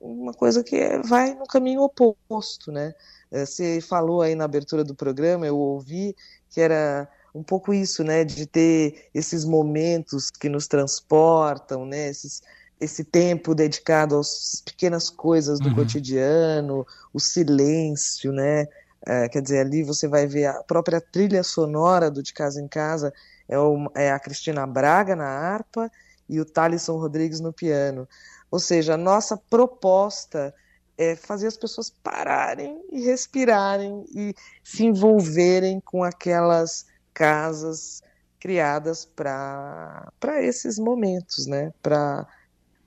uma 0.00 0.32
coisa 0.32 0.62
que 0.62 0.76
é, 0.76 0.98
vai 1.00 1.34
no 1.34 1.46
caminho 1.46 1.82
oposto, 1.82 2.70
né? 2.70 2.92
É, 3.32 3.46
você 3.46 3.80
falou 3.80 4.20
aí 4.20 4.34
na 4.34 4.44
abertura 4.44 4.84
do 4.84 4.94
programa, 4.94 5.46
eu 5.46 5.58
ouvi 5.58 6.14
que 6.50 6.60
era 6.60 7.08
um 7.34 7.42
pouco 7.42 7.72
isso, 7.72 8.04
né, 8.04 8.24
de 8.24 8.44
ter 8.46 9.08
esses 9.14 9.42
momentos 9.42 10.30
que 10.30 10.50
nos 10.50 10.66
transportam, 10.68 11.86
né, 11.86 12.10
esses, 12.10 12.42
esse 12.78 13.02
tempo 13.02 13.54
dedicado 13.54 14.18
às 14.18 14.62
pequenas 14.62 15.08
coisas 15.08 15.58
do 15.58 15.70
uhum. 15.70 15.76
cotidiano, 15.76 16.86
o 17.12 17.18
silêncio, 17.18 18.32
né, 18.32 18.68
é, 19.06 19.28
quer 19.30 19.40
dizer, 19.40 19.60
ali 19.60 19.82
você 19.82 20.06
vai 20.06 20.26
ver 20.26 20.46
a 20.46 20.62
própria 20.62 21.00
trilha 21.00 21.42
sonora 21.42 22.10
do 22.10 22.22
De 22.22 22.34
Casa 22.34 22.60
em 22.60 22.68
Casa, 22.68 23.12
é, 23.48 23.58
o, 23.58 23.90
é 23.94 24.12
a 24.12 24.20
Cristina 24.20 24.66
Braga 24.66 25.16
na 25.16 25.26
harpa 25.26 25.90
e 26.28 26.38
o 26.38 26.44
Thalisson 26.44 26.98
Rodrigues 26.98 27.40
no 27.40 27.52
piano. 27.52 28.06
Ou 28.50 28.58
seja, 28.58 28.94
a 28.94 28.98
nossa 28.98 29.36
proposta 29.36 30.54
é 30.96 31.16
fazer 31.16 31.46
as 31.46 31.56
pessoas 31.56 31.90
pararem 32.02 32.80
e 32.90 33.00
respirarem 33.02 34.04
e 34.14 34.34
se 34.62 34.84
envolverem 34.84 35.80
com 35.80 36.04
aquelas 36.04 36.86
casas 37.12 38.02
criadas 38.38 39.04
para 39.04 40.12
esses 40.42 40.78
momentos, 40.78 41.46
né? 41.46 41.72
Para 41.82 42.26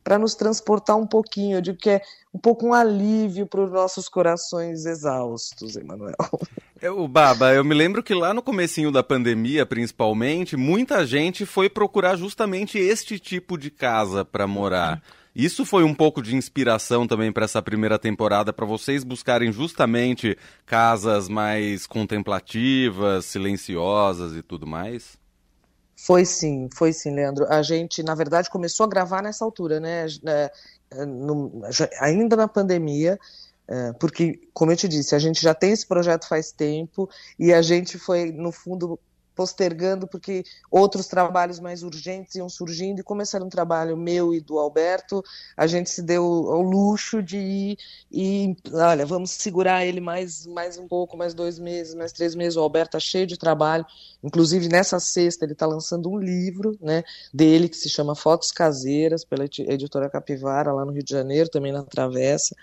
para 0.05 0.19
nos 0.19 0.35
transportar 0.35 0.95
um 0.95 1.07
pouquinho, 1.07 1.57
eu 1.57 1.62
digo 1.62 1.79
que 1.79 1.89
é 1.89 2.01
um 2.31 2.38
pouco 2.38 2.67
um 2.67 2.75
alívio 2.75 3.47
para 3.47 3.63
os 3.63 3.71
nossos 3.71 4.07
corações 4.07 4.85
exaustos, 4.85 5.75
Emanuel. 5.75 6.13
O 6.95 7.07
Baba, 7.07 7.51
eu 7.55 7.63
me 7.63 7.74
lembro 7.74 8.03
que 8.03 8.13
lá 8.13 8.31
no 8.31 8.43
comecinho 8.43 8.91
da 8.91 9.01
pandemia, 9.01 9.65
principalmente, 9.65 10.55
muita 10.55 11.03
gente 11.07 11.43
foi 11.43 11.67
procurar 11.67 12.17
justamente 12.17 12.77
este 12.77 13.17
tipo 13.17 13.57
de 13.57 13.71
casa 13.71 14.24
para 14.24 14.45
morar. 14.45 15.01
Isso 15.36 15.65
foi 15.65 15.84
um 15.84 15.94
pouco 15.94 16.22
de 16.22 16.34
inspiração 16.34 17.06
também 17.06 17.30
para 17.30 17.44
essa 17.44 17.62
primeira 17.62 18.00
temporada, 18.00 18.54
para 18.54 18.65
vocês 18.65 19.04
buscarem 19.04 19.51
justamente 19.51 20.38
casas 20.65 21.27
mais 21.27 21.86
contemplativas, 21.86 23.25
silenciosas 23.25 24.34
e 24.34 24.42
tudo 24.42 24.65
mais? 24.65 25.18
Foi 25.98 26.24
sim, 26.24 26.70
foi 26.74 26.94
sim, 26.94 27.13
Leandro. 27.13 27.46
A 27.50 27.62
gente, 27.62 28.01
na 28.01 28.15
verdade, 28.15 28.50
começou 28.50 28.86
a 28.86 28.89
gravar 28.89 29.22
nessa 29.22 29.44
altura, 29.44 29.80
né? 29.80 30.06
É, 30.25 30.51
é, 30.92 31.06
no, 31.06 31.62
ainda 32.00 32.38
na 32.38 32.48
pandemia, 32.48 33.20
é, 33.68 33.92
porque, 33.94 34.39
como 34.54 34.72
eu 34.72 34.77
te 34.77 34.88
disse, 34.88 35.15
a 35.15 35.20
gente 35.20 35.42
já 35.42 35.54
tem 35.54 35.72
esse 35.72 35.86
projeto 35.86 36.27
faz 36.27 36.51
tempo 36.51 37.10
e 37.38 37.54
a 37.54 37.62
gente 37.62 37.98
foi, 37.98 38.32
no 38.32 38.51
fundo, 38.51 39.00
postergando 39.36 40.08
porque 40.08 40.44
outros 40.72 41.08
trabalhos 41.08 41.60
mais 41.60 41.84
urgentes 41.84 42.36
iam 42.36 42.48
surgindo 42.48 43.00
e 43.00 43.04
começaram 43.04 43.46
um 43.46 43.50
trabalho 43.50 43.98
meu 43.98 44.34
e 44.34 44.39
do 44.39 44.58
Alberto, 44.58 45.24
a 45.58 45.68
gente 45.68 45.89
se 45.89 46.01
deu 46.01 46.24
ao 46.24 46.62
luxo 46.62 47.22
de 47.22 47.38
ir 47.38 47.77
e, 48.12 48.56
olha, 48.72 49.06
vamos 49.06 49.32
segurar 49.32 49.86
ele 49.86 50.00
mais, 50.00 50.46
mais 50.46 50.77
um 50.77 50.88
pouco, 50.88 51.18
mais 51.18 51.34
dois 51.34 51.60
meses, 51.60 51.94
mais 51.94 52.12
três 52.12 52.34
meses, 52.34 52.56
o 52.56 52.62
Alberto 52.62 52.98
está 52.98 53.00
cheio 53.00 53.27
de 53.27 53.38
trabalho, 53.38 53.86
inclusive 54.24 54.70
nessa 54.70 55.00
sexta 55.00 55.44
ele 55.44 55.54
está 55.54 55.65
lançando 55.65 56.10
um 56.10 56.18
livro, 56.18 56.77
né, 56.82 57.04
dele 57.34 57.68
que 57.68 57.77
se 57.77 57.89
chama 57.89 58.15
Fotos 58.15 58.51
Caseiras, 58.51 59.25
pela 59.25 59.44
editora 59.44 60.10
Capivara, 60.10 60.72
lá 60.72 60.86
no 60.86 60.92
Rio 60.92 61.04
de 61.04 61.12
Janeiro, 61.12 61.50
também 61.50 61.74
na 61.74 61.84
Travessa, 61.84 62.56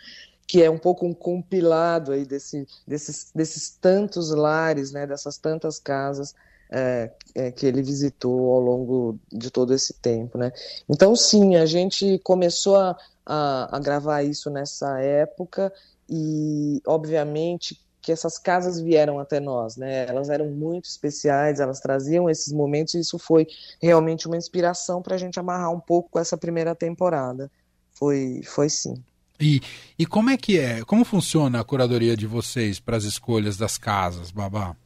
que 0.47 0.63
é 0.63 0.71
um 0.71 0.79
pouco 0.79 1.07
um 1.07 1.15
compilado 1.15 2.13
aí 2.13 2.25
desse, 2.25 2.67
desses, 2.87 3.31
desses 3.35 3.71
tantos 3.71 4.31
lares, 4.31 4.93
né, 4.93 5.07
dessas 5.07 5.39
tantas 5.39 5.79
casas 5.79 6.35
é, 6.73 7.11
é, 7.35 7.53
que 7.53 7.67
ele 7.67 7.83
visitou 7.83 8.51
ao 8.53 8.61
longo 8.61 9.19
de 9.31 9.51
todo 9.51 9.75
esse 9.75 9.93
tempo, 9.95 10.39
né? 10.39 10.51
Então, 10.89 11.15
sim, 11.15 11.57
a 11.57 11.67
gente 11.67 12.19
começou 12.25 12.77
a, 12.77 12.97
a, 13.27 13.77
a 13.77 13.79
gravar 13.79 14.23
isso 14.23 14.49
nessa 14.49 14.99
época 15.01 15.73
e, 16.09 16.81
obviamente, 16.87 17.79
que 18.01 18.11
essas 18.11 18.39
casas 18.39 18.81
vieram 18.81 19.21
até 19.21 19.39
nós, 19.39 19.77
né? 19.77 20.07
Elas 20.09 20.31
eram 20.31 20.51
muito 20.51 20.87
especiais, 20.87 21.61
elas 21.61 21.79
traziam 21.79 22.29
esses 22.29 22.53
momentos 22.53 22.95
e 22.95 23.01
isso 23.01 23.19
foi 23.19 23.47
realmente 23.81 24.27
uma 24.27 24.37
inspiração 24.37 25.03
para 25.03 25.15
a 25.15 25.19
gente 25.19 25.39
amarrar 25.39 25.71
um 25.71 25.81
pouco 25.81 26.19
essa 26.19 26.37
primeira 26.37 26.75
temporada. 26.75 27.51
Foi, 27.93 28.41
foi 28.45 28.69
sim. 28.69 28.95
E, 29.39 29.61
e 29.99 30.07
como 30.07 30.31
é 30.31 30.37
que 30.37 30.59
é? 30.59 30.83
Como 30.85 31.05
funciona 31.05 31.61
a 31.61 31.65
curadoria 31.65 32.17
de 32.17 32.27
vocês 32.27 32.81
para 32.81 32.97
as 32.97 33.05
escolhas 33.05 33.57
das 33.57 33.77
casas, 33.77 34.31
Babá? 34.31 34.77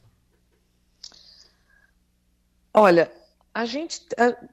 Olha, 2.79 3.11
a 3.51 3.65
gente, 3.65 4.05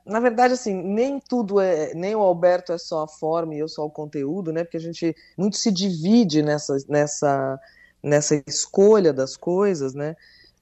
na 0.07 0.19
verdade, 0.19 0.55
assim, 0.55 0.73
nem 0.73 1.21
tudo 1.21 1.61
é, 1.61 1.93
nem 1.93 2.17
o 2.17 2.21
Alberto 2.21 2.73
é 2.73 2.79
só 2.79 3.03
a 3.03 3.07
forma 3.07 3.55
e 3.55 3.59
eu 3.59 3.69
só 3.69 3.85
o 3.85 3.91
conteúdo, 3.91 4.51
né? 4.51 4.65
Porque 4.65 4.79
a 4.79 4.81
gente 4.81 5.15
muito 5.37 5.59
se 5.59 5.71
divide 5.71 6.41
nessa, 6.43 6.75
nessa, 6.89 7.61
nessa 8.03 8.43
escolha 8.47 9.13
das 9.13 9.37
coisas, 9.37 9.93
né? 9.93 10.17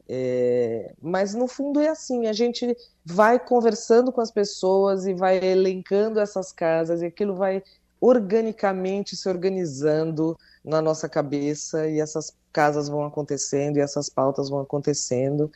É, 0.08 0.92
mas 1.00 1.34
no 1.34 1.46
fundo 1.46 1.78
é 1.78 1.86
assim, 1.86 2.26
a 2.26 2.32
gente 2.32 2.76
vai 3.04 3.38
conversando 3.38 4.10
com 4.10 4.20
as 4.20 4.32
pessoas 4.32 5.06
e 5.06 5.14
vai 5.14 5.36
elencando 5.36 6.18
essas 6.18 6.50
casas 6.50 7.00
e 7.00 7.06
aquilo 7.06 7.36
vai 7.36 7.62
organicamente 8.00 9.14
se 9.14 9.28
organizando 9.28 10.36
na 10.64 10.82
nossa 10.82 11.08
cabeça 11.08 11.88
e 11.88 12.00
essas 12.00 12.34
casas 12.52 12.88
vão 12.88 13.04
acontecendo 13.04 13.76
e 13.76 13.80
essas 13.80 14.08
pautas 14.08 14.50
vão 14.50 14.58
acontecendo. 14.58 15.48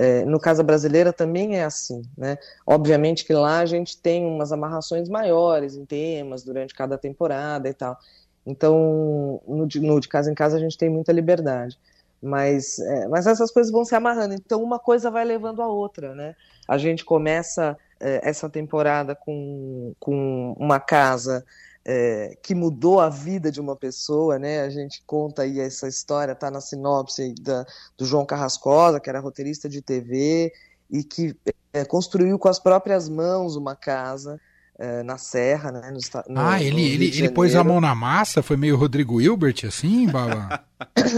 É, 0.00 0.24
no 0.24 0.38
Casa 0.38 0.62
Brasileira 0.62 1.12
também 1.12 1.56
é 1.56 1.64
assim, 1.64 2.02
né? 2.16 2.38
Obviamente 2.64 3.24
que 3.24 3.32
lá 3.32 3.58
a 3.58 3.66
gente 3.66 3.98
tem 3.98 4.24
umas 4.24 4.52
amarrações 4.52 5.08
maiores 5.08 5.74
em 5.74 5.84
temas 5.84 6.44
durante 6.44 6.72
cada 6.72 6.96
temporada 6.96 7.68
e 7.68 7.74
tal. 7.74 7.98
Então, 8.46 9.42
no 9.44 9.66
de, 9.66 9.80
no 9.80 9.98
de 9.98 10.06
Casa 10.06 10.30
em 10.30 10.36
Casa 10.36 10.56
a 10.56 10.60
gente 10.60 10.78
tem 10.78 10.88
muita 10.88 11.10
liberdade. 11.10 11.76
Mas, 12.22 12.78
é, 12.78 13.08
mas 13.08 13.26
essas 13.26 13.50
coisas 13.50 13.72
vão 13.72 13.84
se 13.84 13.94
amarrando. 13.94 14.34
Então, 14.34 14.62
uma 14.62 14.78
coisa 14.78 15.10
vai 15.10 15.24
levando 15.24 15.60
a 15.62 15.66
outra, 15.66 16.14
né? 16.14 16.36
A 16.68 16.78
gente 16.78 17.04
começa 17.04 17.76
é, 17.98 18.20
essa 18.22 18.48
temporada 18.48 19.16
com, 19.16 19.94
com 19.98 20.54
uma 20.56 20.78
casa 20.78 21.44
é, 21.90 22.36
que 22.42 22.54
mudou 22.54 23.00
a 23.00 23.08
vida 23.08 23.50
de 23.50 23.62
uma 23.62 23.74
pessoa, 23.74 24.38
né? 24.38 24.60
A 24.60 24.68
gente 24.68 25.02
conta 25.06 25.40
aí 25.40 25.58
essa 25.58 25.88
história, 25.88 26.34
tá 26.34 26.50
na 26.50 26.60
sinopse 26.60 27.34
da, 27.40 27.64
do 27.96 28.04
João 28.04 28.26
Carrascosa, 28.26 29.00
que 29.00 29.08
era 29.08 29.20
roteirista 29.20 29.70
de 29.70 29.80
TV 29.80 30.52
e 30.90 31.02
que 31.02 31.34
é, 31.72 31.86
construiu 31.86 32.38
com 32.38 32.46
as 32.46 32.58
próprias 32.58 33.08
mãos 33.08 33.56
uma 33.56 33.74
casa 33.74 34.38
é, 34.78 35.02
na 35.02 35.18
Serra, 35.18 35.72
né? 35.72 35.90
No, 35.90 36.34
no, 36.34 36.40
ah, 36.40 36.62
ele, 36.62 36.82
ele, 36.82 37.06
ele 37.06 37.30
pôs 37.30 37.56
a 37.56 37.64
mão 37.64 37.80
na 37.80 37.94
massa, 37.94 38.42
foi 38.42 38.56
meio 38.56 38.76
Rodrigo 38.76 39.20
Hilbert, 39.20 39.56
assim, 39.66 40.06
Baba? 40.10 40.62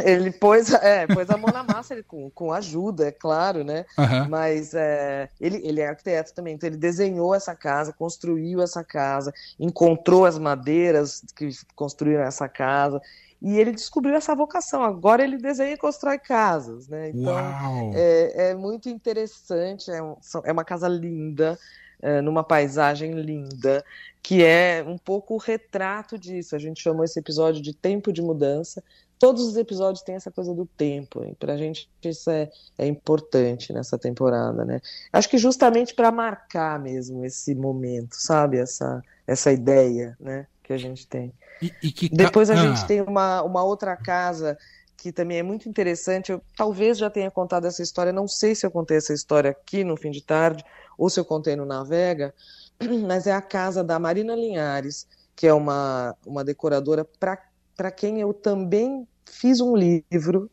ele 0.05 0.33
pôs, 0.33 0.73
é, 0.73 1.07
pôs 1.07 1.29
a 1.29 1.37
mão 1.37 1.52
na 1.52 1.62
massa 1.62 1.93
ele, 1.93 2.02
com, 2.02 2.31
com 2.31 2.52
ajuda, 2.52 3.09
é 3.09 3.12
claro, 3.12 3.62
né? 3.62 3.85
Uhum. 3.99 4.29
Mas 4.31 4.73
é, 4.73 5.29
ele, 5.38 5.61
ele 5.62 5.81
é 5.81 5.88
arquiteto 5.88 6.33
também, 6.33 6.55
então 6.55 6.67
ele 6.67 6.79
desenhou 6.79 7.35
essa 7.35 7.55
casa, 7.55 7.93
construiu 7.93 8.62
essa 8.62 8.83
casa, 8.83 9.33
encontrou 9.59 10.25
as 10.25 10.38
madeiras 10.38 11.23
que 11.37 11.50
construíram 11.75 12.23
essa 12.23 12.49
casa 12.49 13.00
e 13.43 13.59
ele 13.59 13.73
descobriu 13.73 14.14
essa 14.14 14.35
vocação. 14.35 14.83
Agora 14.83 15.23
ele 15.23 15.37
desenha 15.37 15.73
e 15.73 15.76
constrói 15.76 16.19
casas, 16.19 16.88
né? 16.88 17.11
Então 17.11 17.93
é, 17.95 18.50
é, 18.50 18.55
muito 18.55 18.88
interessante, 18.88 19.90
é, 19.90 20.02
um, 20.02 20.17
é 20.45 20.52
uma 20.52 20.64
casa 20.64 20.88
linda, 20.88 21.59
é, 22.02 22.21
numa 22.21 22.42
paisagem 22.42 23.12
linda, 23.12 23.85
que 24.23 24.45
é 24.45 24.85
um 24.87 24.99
pouco 24.99 25.35
o 25.35 25.38
retrato 25.38 26.19
disso. 26.19 26.54
A 26.54 26.59
gente 26.59 26.83
chamou 26.83 27.04
esse 27.04 27.19
episódio 27.19 27.62
de 27.62 27.75
Tempo 27.75 28.12
de 28.12 28.23
Mudança. 28.23 28.83
Todos 29.19 29.42
os 29.47 29.57
episódios 29.57 30.02
têm 30.02 30.14
essa 30.14 30.30
coisa 30.30 30.54
do 30.54 30.64
tempo, 30.64 31.23
e 31.23 31.35
para 31.35 31.52
a 31.52 31.57
gente 31.57 31.90
isso 32.02 32.30
é, 32.30 32.50
é 32.78 32.87
importante 32.87 33.71
nessa 33.73 33.99
temporada, 33.99 34.64
né? 34.64 34.80
Acho 35.12 35.28
que 35.28 35.37
justamente 35.37 35.95
para 35.95 36.11
marcar 36.11 36.80
mesmo 36.80 37.25
esse 37.25 37.54
momento, 37.54 38.14
sabe? 38.14 38.57
Essa, 38.57 39.02
essa 39.26 39.52
ideia, 39.52 40.16
né? 40.19 40.47
Que 40.62 40.73
a 40.73 40.78
gente 40.78 41.07
tem. 41.07 41.33
E, 41.61 41.73
e 41.83 41.92
que... 41.92 42.09
Depois 42.09 42.49
a 42.49 42.54
ah. 42.54 42.57
gente 42.57 42.87
tem 42.87 43.02
uma, 43.02 43.42
uma 43.42 43.62
outra 43.62 43.95
casa 43.95 44.57
que 44.97 45.11
também 45.11 45.38
é 45.38 45.42
muito 45.42 45.69
interessante. 45.69 46.30
Eu 46.30 46.42
talvez 46.57 46.99
já 46.99 47.09
tenha 47.09 47.30
contado 47.30 47.66
essa 47.66 47.83
história, 47.83 48.12
não 48.12 48.28
sei 48.28 48.54
se 48.54 48.66
eu 48.66 48.71
contei 48.71 48.99
essa 48.99 49.14
história 49.14 49.50
aqui 49.50 49.83
no 49.83 49.97
fim 49.97 50.11
de 50.11 50.23
tarde, 50.23 50.64
ou 51.00 51.09
se 51.09 51.19
eu 51.19 51.25
contei 51.25 51.57
no 51.57 51.64
Navega, 51.64 52.35
mas 53.09 53.26
é 53.26 53.33
a 53.33 53.40
casa 53.40 53.83
da 53.83 53.99
Marina 53.99 54.35
Linhares, 54.35 55.09
que 55.35 55.47
é 55.47 55.54
uma, 55.54 56.14
uma 56.26 56.45
decoradora 56.45 57.09
para 57.19 57.90
quem 57.90 58.21
eu 58.21 58.35
também 58.35 59.09
fiz 59.25 59.62
um 59.62 59.75
livro 59.75 60.50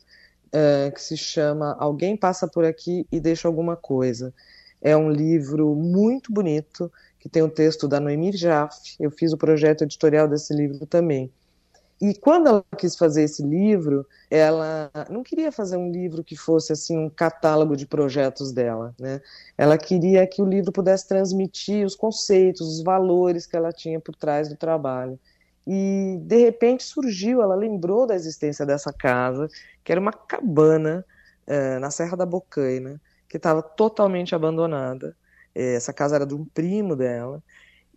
uh, 0.47 0.91
que 0.93 1.01
se 1.01 1.17
chama 1.17 1.75
Alguém 1.77 2.15
Passa 2.15 2.47
Por 2.47 2.63
Aqui 2.63 3.05
e 3.11 3.19
Deixa 3.19 3.45
Alguma 3.45 3.75
Coisa. 3.75 4.33
É 4.81 4.95
um 4.95 5.11
livro 5.11 5.75
muito 5.75 6.31
bonito, 6.31 6.89
que 7.19 7.27
tem 7.27 7.41
o 7.41 7.49
texto 7.49 7.85
da 7.85 7.99
Noemi 7.99 8.31
Jaff, 8.31 8.95
eu 9.01 9.11
fiz 9.11 9.33
o 9.33 9.37
projeto 9.37 9.83
editorial 9.83 10.29
desse 10.29 10.53
livro 10.53 10.85
também. 10.85 11.29
E 11.99 12.13
quando 12.13 12.47
ela 12.47 12.65
quis 12.77 12.95
fazer 12.95 13.23
esse 13.23 13.41
livro, 13.41 14.05
ela 14.29 14.91
não 15.09 15.23
queria 15.23 15.51
fazer 15.51 15.77
um 15.77 15.91
livro 15.91 16.23
que 16.23 16.35
fosse 16.35 16.71
assim 16.71 16.97
um 16.97 17.09
catálogo 17.09 17.75
de 17.75 17.87
projetos 17.87 18.51
dela, 18.51 18.93
né? 18.99 19.19
Ela 19.57 19.77
queria 19.77 20.27
que 20.27 20.41
o 20.41 20.45
livro 20.45 20.71
pudesse 20.71 21.07
transmitir 21.07 21.85
os 21.85 21.95
conceitos, 21.95 22.67
os 22.67 22.83
valores 22.83 23.47
que 23.47 23.55
ela 23.55 23.71
tinha 23.71 23.99
por 23.99 24.15
trás 24.15 24.47
do 24.47 24.55
trabalho. 24.55 25.19
E 25.65 26.19
de 26.21 26.37
repente 26.37 26.83
surgiu, 26.83 27.41
ela 27.41 27.55
lembrou 27.55 28.05
da 28.05 28.15
existência 28.15 28.65
dessa 28.65 28.93
casa, 28.93 29.49
que 29.83 29.91
era 29.91 29.99
uma 29.99 30.13
cabana 30.13 31.03
é, 31.47 31.79
na 31.79 31.89
Serra 31.89 32.15
da 32.15 32.25
Bocaina, 32.25 33.01
que 33.27 33.37
estava 33.37 33.61
totalmente 33.61 34.35
abandonada. 34.35 35.15
É, 35.55 35.75
essa 35.75 35.91
casa 35.91 36.15
era 36.15 36.25
de 36.27 36.35
um 36.35 36.45
primo 36.45 36.95
dela. 36.95 37.43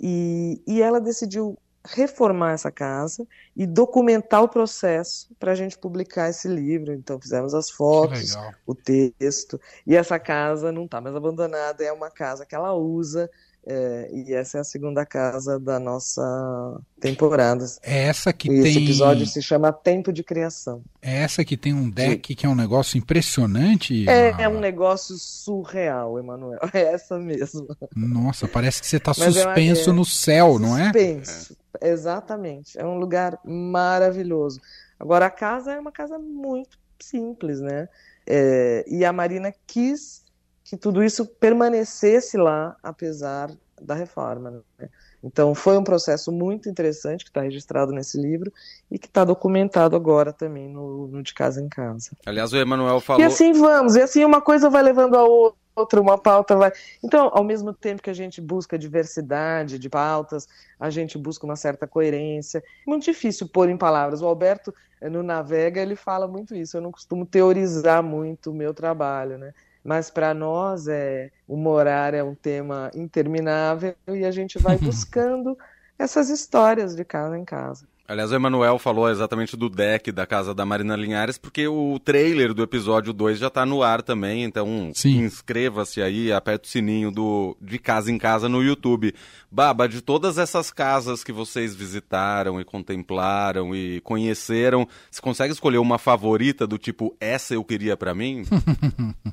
E, 0.00 0.62
e 0.66 0.80
ela 0.80 1.00
decidiu 1.00 1.58
reformar 1.84 2.52
essa 2.52 2.70
casa 2.70 3.26
e 3.56 3.66
documentar 3.66 4.42
o 4.42 4.48
processo 4.48 5.28
para 5.38 5.52
a 5.52 5.54
gente 5.54 5.78
publicar 5.78 6.28
esse 6.28 6.48
livro. 6.48 6.92
Então 6.92 7.20
fizemos 7.20 7.54
as 7.54 7.70
fotos, 7.70 8.36
o 8.66 8.74
texto 8.74 9.60
e 9.86 9.96
essa 9.96 10.18
casa 10.18 10.70
não 10.70 10.84
está 10.84 11.00
mais 11.00 11.14
abandonada, 11.14 11.82
é 11.82 11.92
uma 11.92 12.10
casa 12.10 12.44
que 12.44 12.54
ela 12.54 12.74
usa 12.74 13.30
é, 13.66 14.10
e 14.12 14.32
essa 14.32 14.58
é 14.58 14.60
a 14.62 14.64
segunda 14.64 15.04
casa 15.04 15.60
da 15.60 15.78
nossa 15.78 16.80
temporada. 16.98 17.64
É 17.82 18.04
essa 18.04 18.32
que 18.32 18.48
e 18.48 18.62
tem. 18.62 18.70
Esse 18.70 18.84
episódio 18.84 19.26
se 19.26 19.42
chama 19.42 19.70
Tempo 19.70 20.12
de 20.12 20.24
Criação. 20.24 20.82
É 21.02 21.18
essa 21.18 21.44
que 21.44 21.56
tem 21.56 21.74
um 21.74 21.88
deck 21.90 22.28
Sim. 22.28 22.34
que 22.34 22.46
é 22.46 22.48
um 22.48 22.54
negócio 22.54 22.96
impressionante. 22.96 24.08
É, 24.08 24.42
é, 24.42 24.48
um 24.48 24.58
negócio 24.58 25.16
surreal, 25.18 26.18
Emanuel. 26.18 26.58
É 26.72 26.94
essa 26.94 27.18
mesmo. 27.18 27.66
Nossa, 27.94 28.48
parece 28.48 28.80
que 28.80 28.86
você 28.86 28.96
está 28.96 29.12
suspenso 29.12 29.90
é, 29.90 29.92
no 29.92 30.04
céu, 30.04 30.58
não 30.58 30.78
é? 30.78 30.84
Suspenso, 30.84 31.56
exatamente. 31.80 32.78
É 32.78 32.84
um 32.84 32.98
lugar 32.98 33.38
maravilhoso. 33.44 34.60
Agora, 34.98 35.26
a 35.26 35.30
casa 35.30 35.72
é 35.72 35.78
uma 35.78 35.92
casa 35.92 36.18
muito 36.18 36.78
simples, 36.98 37.60
né? 37.60 37.88
É, 38.26 38.84
e 38.86 39.04
a 39.04 39.12
Marina 39.12 39.52
quis 39.66 40.24
que 40.64 40.76
tudo 40.76 41.02
isso 41.02 41.26
permanecesse 41.26 42.36
lá, 42.36 42.76
apesar 42.82 43.50
da 43.80 43.94
reforma. 43.94 44.62
Né? 44.78 44.88
Então, 45.22 45.54
foi 45.54 45.76
um 45.76 45.84
processo 45.84 46.30
muito 46.30 46.68
interessante 46.68 47.24
que 47.24 47.30
está 47.30 47.40
registrado 47.42 47.92
nesse 47.92 48.20
livro 48.20 48.52
e 48.90 48.98
que 48.98 49.06
está 49.06 49.24
documentado 49.24 49.96
agora 49.96 50.32
também 50.32 50.68
no, 50.68 51.08
no, 51.08 51.22
De 51.22 51.34
Casa 51.34 51.60
em 51.60 51.68
Casa. 51.68 52.10
Aliás, 52.24 52.52
o 52.52 52.56
Emanuel 52.56 53.00
falou. 53.00 53.20
E 53.20 53.24
assim 53.24 53.52
vamos, 53.52 53.96
e 53.96 54.02
assim 54.02 54.24
uma 54.24 54.40
coisa 54.40 54.70
vai 54.70 54.82
levando 54.82 55.16
a 55.16 55.24
outra, 55.24 55.59
uma 56.00 56.18
pauta 56.18 56.56
vai. 56.56 56.72
Então, 57.02 57.30
ao 57.32 57.44
mesmo 57.44 57.72
tempo 57.72 58.02
que 58.02 58.10
a 58.10 58.14
gente 58.14 58.40
busca 58.40 58.78
diversidade 58.78 59.78
de 59.78 59.88
pautas, 59.88 60.48
a 60.78 60.90
gente 60.90 61.16
busca 61.18 61.44
uma 61.44 61.56
certa 61.56 61.86
coerência. 61.86 62.62
Muito 62.86 63.04
difícil 63.04 63.48
pôr 63.48 63.68
em 63.68 63.76
palavras. 63.76 64.22
O 64.22 64.26
Alberto, 64.26 64.74
no 65.02 65.22
Navega, 65.22 65.80
ele 65.80 65.96
fala 65.96 66.26
muito 66.26 66.54
isso. 66.54 66.76
Eu 66.76 66.80
não 66.80 66.92
costumo 66.92 67.24
teorizar 67.26 68.02
muito 68.02 68.50
o 68.50 68.54
meu 68.54 68.74
trabalho, 68.74 69.38
né? 69.38 69.52
mas 69.84 70.10
para 70.10 70.34
nós 70.34 70.88
é 70.88 71.30
o 71.48 71.56
morar 71.56 72.14
é 72.14 72.22
um 72.22 72.34
tema 72.34 72.90
interminável 72.94 73.94
e 74.08 74.24
a 74.24 74.30
gente 74.30 74.58
vai 74.58 74.76
buscando 74.78 75.56
essas 75.98 76.28
histórias 76.28 76.94
de 76.94 77.04
casa 77.04 77.38
em 77.38 77.44
casa. 77.44 77.86
Aliás, 78.10 78.32
o 78.32 78.34
Emanuel 78.34 78.76
falou 78.76 79.08
exatamente 79.08 79.56
do 79.56 79.70
deck 79.70 80.10
da 80.10 80.26
casa 80.26 80.52
da 80.52 80.66
Marina 80.66 80.96
Linhares, 80.96 81.38
porque 81.38 81.68
o 81.68 81.96
trailer 82.00 82.52
do 82.52 82.60
episódio 82.60 83.12
2 83.12 83.38
já 83.38 83.46
está 83.46 83.64
no 83.64 83.84
ar 83.84 84.02
também, 84.02 84.42
então 84.42 84.90
inscreva-se 85.04 86.02
aí, 86.02 86.32
aperte 86.32 86.66
o 86.66 86.72
sininho 86.72 87.12
do 87.12 87.56
de 87.60 87.78
Casa 87.78 88.10
em 88.10 88.18
Casa 88.18 88.48
no 88.48 88.64
YouTube. 88.64 89.14
Baba, 89.48 89.88
de 89.88 90.00
todas 90.00 90.38
essas 90.38 90.72
casas 90.72 91.22
que 91.22 91.30
vocês 91.30 91.72
visitaram 91.72 92.60
e 92.60 92.64
contemplaram 92.64 93.72
e 93.72 94.00
conheceram, 94.00 94.88
você 95.08 95.22
consegue 95.22 95.52
escolher 95.52 95.78
uma 95.78 95.96
favorita 95.96 96.66
do 96.66 96.78
tipo, 96.78 97.16
essa 97.20 97.54
eu 97.54 97.62
queria 97.62 97.96
para 97.96 98.12
mim? 98.12 98.42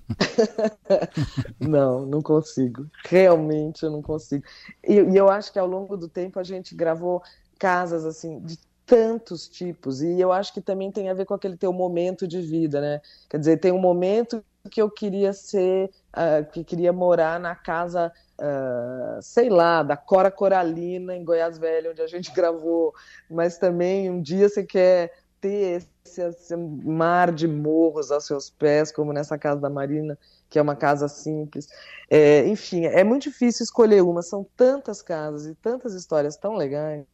não, 1.60 2.06
não 2.06 2.22
consigo. 2.22 2.86
Realmente 3.06 3.82
eu 3.82 3.90
não 3.90 4.04
consigo. 4.04 4.44
E, 4.88 4.94
e 4.94 5.18
eu 5.18 5.30
acho 5.30 5.52
que 5.52 5.58
ao 5.58 5.66
longo 5.66 5.98
do 5.98 6.08
tempo 6.08 6.40
a 6.40 6.44
gente 6.44 6.76
gravou 6.76 7.24
casas 7.58 8.06
assim 8.06 8.40
de 8.40 8.58
tantos 8.88 9.50
tipos 9.50 10.02
e 10.02 10.20
eu 10.20 10.32
acho 10.32 10.54
que 10.54 10.62
também 10.62 10.90
tem 10.90 11.10
a 11.10 11.14
ver 11.14 11.26
com 11.26 11.34
aquele 11.34 11.58
teu 11.58 11.74
momento 11.74 12.26
de 12.26 12.42
vida, 12.42 12.80
né? 12.80 13.02
Quer 13.30 13.38
dizer, 13.38 13.58
tem 13.58 13.72
um 13.74 13.80
momento 13.80 14.42
que 14.72 14.82
eu 14.82 14.90
queria 14.90 15.34
ser, 15.34 15.90
uh, 16.16 16.50
que 16.52 16.64
queria 16.64 16.94
morar 16.94 17.38
na 17.38 17.54
casa, 17.54 18.12
uh, 18.40 19.22
sei 19.22 19.50
lá, 19.50 19.84
da 19.84 19.98
Cora 19.98 20.32
Coralina 20.32 21.14
em 21.14 21.24
Goiás 21.24 21.58
Velho, 21.58 21.92
onde 21.92 22.02
a 22.02 22.08
gente 22.08 22.32
gravou, 22.34 22.94
mas 23.30 23.58
também 23.58 24.10
um 24.10 24.22
dia 24.22 24.48
você 24.48 24.64
quer 24.64 25.12
ter 25.42 25.84
esse, 26.06 26.22
esse 26.22 26.56
mar 26.56 27.34
de 27.34 27.48
morros 27.48 28.10
aos 28.10 28.26
seus 28.26 28.50
pés, 28.50 28.90
como 28.90 29.12
nessa 29.12 29.38
casa 29.38 29.60
da 29.60 29.70
Marina, 29.70 30.18
que 30.50 30.58
é 30.58 30.62
uma 30.62 30.78
casa 30.78 31.10
simples. 31.10 31.68
É, 32.10 32.48
enfim, 32.48 32.86
é 32.86 33.04
muito 33.04 33.24
difícil 33.24 33.66
escolher 33.66 34.02
uma, 34.02 34.22
são 34.22 34.46
tantas 34.56 35.02
casas 35.02 35.46
e 35.46 35.56
tantas 35.56 35.94
histórias 35.94 36.38
tão 36.38 36.56
legais 36.56 37.06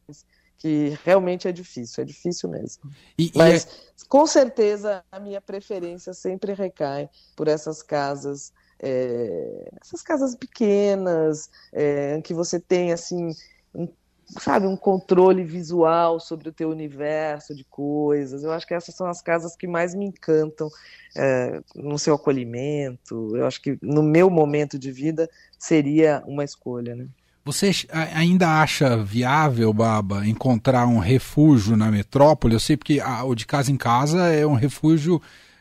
que 0.58 0.96
realmente 1.04 1.46
é 1.48 1.52
difícil, 1.52 2.02
é 2.02 2.04
difícil 2.06 2.48
mesmo. 2.48 2.90
E, 3.18 3.30
Mas, 3.34 3.64
e 3.64 3.66
é... 3.66 4.06
com 4.08 4.26
certeza, 4.26 5.04
a 5.10 5.20
minha 5.20 5.40
preferência 5.40 6.12
sempre 6.14 6.52
recai 6.52 7.08
por 7.36 7.48
essas 7.48 7.82
casas, 7.82 8.52
é, 8.78 9.70
essas 9.80 10.02
casas 10.02 10.34
pequenas, 10.34 11.50
é, 11.72 12.20
que 12.22 12.32
você 12.32 12.58
tem, 12.58 12.92
assim, 12.92 13.34
um, 13.74 13.88
sabe, 14.26 14.66
um 14.66 14.76
controle 14.76 15.44
visual 15.44 16.18
sobre 16.18 16.48
o 16.48 16.52
teu 16.52 16.70
universo 16.70 17.54
de 17.54 17.64
coisas. 17.64 18.42
Eu 18.42 18.52
acho 18.52 18.66
que 18.66 18.74
essas 18.74 18.94
são 18.94 19.06
as 19.06 19.20
casas 19.20 19.56
que 19.56 19.66
mais 19.66 19.94
me 19.94 20.06
encantam 20.06 20.70
é, 21.16 21.60
no 21.74 21.98
seu 21.98 22.14
acolhimento. 22.14 23.36
Eu 23.36 23.46
acho 23.46 23.60
que 23.60 23.78
no 23.82 24.02
meu 24.02 24.30
momento 24.30 24.78
de 24.78 24.90
vida 24.90 25.28
seria 25.58 26.22
uma 26.26 26.44
escolha, 26.44 26.94
né? 26.94 27.06
Você 27.44 27.72
ainda 27.90 28.62
acha 28.62 28.96
viável, 28.96 29.70
Baba, 29.72 30.26
encontrar 30.26 30.86
um 30.86 30.98
refúgio 30.98 31.76
na 31.76 31.90
metrópole? 31.90 32.54
Eu 32.54 32.60
sei 32.60 32.74
porque 32.74 33.00
o 33.02 33.34
de 33.34 33.46
casa 33.46 33.70
em 33.70 33.76
casa 33.76 34.28
é 34.28 34.46
um 34.46 34.54
refúgio 34.54 35.20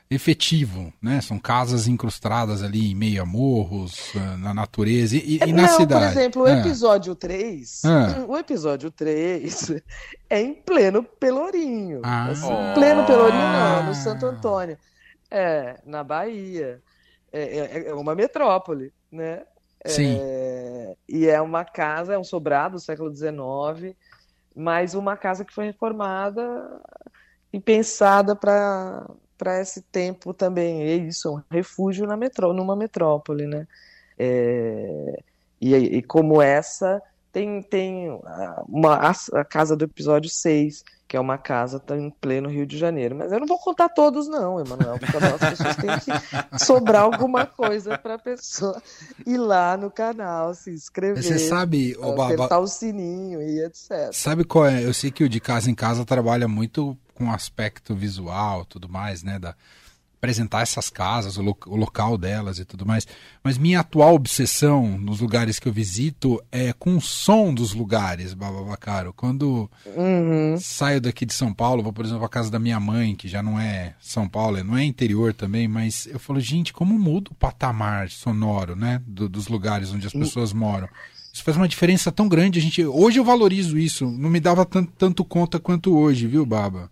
efetivo, 0.09 0.93
né? 1.01 1.19
São 1.19 1.37
casas 1.37 1.87
incrustadas 1.87 2.63
ali 2.63 2.91
em 2.91 2.95
meio 2.95 3.21
a 3.21 3.25
morros, 3.25 4.13
eh, 4.15 4.37
na 4.37 4.53
natureza 4.53 5.17
e, 5.17 5.39
e 5.45 5.51
na 5.51 5.63
Não, 5.63 5.77
cidade. 5.77 6.13
Por 6.13 6.19
exemplo, 6.19 6.41
o 6.43 6.47
é. 6.47 6.59
episódio 6.59 7.15
3, 7.15 7.81
é. 7.83 8.21
o 8.27 8.37
episódio 8.37 8.91
3 8.91 9.71
é 10.29 10.41
em 10.41 10.53
pleno 10.53 11.03
Pelourinho. 11.03 12.01
Ah. 12.03 12.27
Assim, 12.27 12.47
oh. 12.47 12.73
Pleno 12.73 13.05
Pelourinho 13.05 13.41
não, 13.41 13.87
no 13.87 13.95
Santo 13.95 14.25
Antônio. 14.25 14.77
É, 15.29 15.79
na 15.85 16.03
Bahia. 16.03 16.81
É, 17.31 17.41
é, 17.41 17.89
é 17.89 17.93
uma 17.93 18.13
metrópole, 18.13 18.93
né? 19.11 19.41
Sim. 19.85 20.19
É, 20.21 20.95
e 21.07 21.27
é 21.27 21.41
uma 21.41 21.65
casa, 21.65 22.13
é 22.13 22.17
um 22.17 22.23
sobrado 22.23 22.75
do 22.75 22.79
século 22.79 23.13
XIX, 23.13 23.95
mas 24.55 24.93
uma 24.93 25.17
casa 25.17 25.43
que 25.43 25.53
foi 25.53 25.65
reformada 25.65 26.81
e 27.51 27.59
pensada 27.59 28.35
para 28.35 29.05
para 29.37 29.59
esse 29.59 29.81
tempo 29.81 30.33
também. 30.33 30.83
É 30.83 30.95
isso, 30.95 31.35
um 31.35 31.41
refúgio 31.51 32.07
na 32.07 32.15
metrô, 32.15 32.53
numa 32.53 32.77
metrópole, 32.77 33.45
né? 33.45 33.67
É, 34.17 35.21
e, 35.59 35.75
e, 35.75 36.01
como 36.01 36.41
essa, 36.41 37.01
tem, 37.31 37.61
tem 37.61 38.09
uma, 38.69 39.11
a, 39.33 39.43
casa 39.43 39.75
do 39.75 39.85
episódio 39.85 40.29
6, 40.29 40.83
que 41.07 41.17
é 41.17 41.19
uma 41.19 41.37
casa 41.37 41.79
tá 41.79 41.95
em 41.97 42.09
pleno 42.09 42.49
Rio 42.49 42.65
de 42.65 42.77
Janeiro. 42.77 43.15
Mas 43.15 43.31
eu 43.31 43.39
não 43.39 43.47
vou 43.47 43.59
contar 43.59 43.89
todos, 43.89 44.27
não, 44.27 44.59
Emanuel, 44.59 44.97
porque 44.99 45.17
as 45.17 45.39
pessoas 45.39 45.75
têm 45.75 45.99
que 45.99 46.57
sobrar 46.65 47.03
alguma 47.03 47.45
coisa 47.45 47.97
para 47.97 48.15
a 48.15 48.19
pessoa 48.19 48.81
ir 49.25 49.37
lá 49.37 49.77
no 49.77 49.91
canal, 49.91 50.53
se 50.53 50.71
inscrever. 50.71 51.23
Você 51.23 51.37
sabe, 51.37 51.95
o 51.99 52.21
apertar 52.21 52.59
o 52.59 52.67
sininho 52.67 53.41
e 53.41 53.63
etc. 53.63 54.11
Sabe 54.11 54.43
qual 54.43 54.65
é? 54.65 54.83
Eu 54.83 54.93
sei 54.93 55.11
que 55.11 55.23
o 55.23 55.29
de 55.29 55.39
casa 55.39 55.69
em 55.69 55.75
casa 55.75 56.05
trabalha 56.05 56.47
muito 56.47 56.97
com 57.13 57.31
aspecto 57.31 57.95
visual, 57.95 58.65
tudo 58.65 58.89
mais, 58.89 59.23
né? 59.23 59.37
Da, 59.37 59.55
apresentar 60.23 60.61
essas 60.61 60.89
casas, 60.89 61.37
o, 61.37 61.41
lo 61.41 61.57
o, 61.67 61.75
local 61.75 62.17
delas 62.17 62.57
e 62.57 62.63
tudo 62.63 62.85
mais. 62.85 63.05
Mas 63.43 63.57
minha 63.57 63.81
atual 63.81 64.15
obsessão 64.15 64.97
nos 64.97 65.19
lugares 65.19 65.59
que 65.59 65.67
eu 65.67 65.73
visito 65.73 66.41
é 66.49 66.71
com 66.71 66.95
o 66.95 67.01
som 67.01 67.53
dos 67.53 67.73
lugares, 67.73 68.33
Bababacaro. 68.33 69.11
Quando 69.11 69.69
uhum. 69.85 70.55
saio 70.57 71.01
daqui 71.01 71.25
de 71.25 71.33
São 71.33 71.53
Paulo, 71.53 71.83
vou, 71.83 71.91
por 71.91 72.05
exemplo, 72.05 72.23
à 72.23 72.29
casa 72.29 72.49
da 72.49 72.57
minha 72.57 72.79
mãe, 72.79 73.15
que 73.15 73.27
já 73.27 73.43
não 73.43 73.59
é 73.59 73.95
São 73.99 74.29
Paulo, 74.29 74.63
não 74.63 74.77
é 74.77 74.85
interior 74.85 75.33
também, 75.33 75.67
mas 75.67 76.05
eu 76.05 76.19
falo, 76.19 76.39
gente, 76.39 76.71
como 76.71 76.97
muda 76.97 77.31
o 77.31 77.35
patamar 77.35 78.09
sonoro, 78.09 78.77
né? 78.77 79.01
Do, 79.05 79.27
dos 79.27 79.49
lugares 79.49 79.91
onde 79.91 80.07
as 80.07 80.13
pessoas 80.13 80.53
moram. 80.53 80.87
Isso 81.33 81.43
faz 81.43 81.57
uma 81.57 81.67
diferença 81.67 82.11
tão 82.13 82.29
grande. 82.29 82.59
A 82.59 82.61
gente, 82.61 82.85
hoje 82.85 83.19
eu 83.19 83.25
valorizo 83.25 83.77
isso. 83.77 84.05
Não 84.05 84.29
me 84.29 84.39
dava 84.39 84.65
tanto, 84.65 84.93
tanto 84.97 85.25
conta 85.25 85.59
quanto 85.59 85.97
hoje, 85.97 86.27
viu, 86.27 86.45
Baba? 86.45 86.89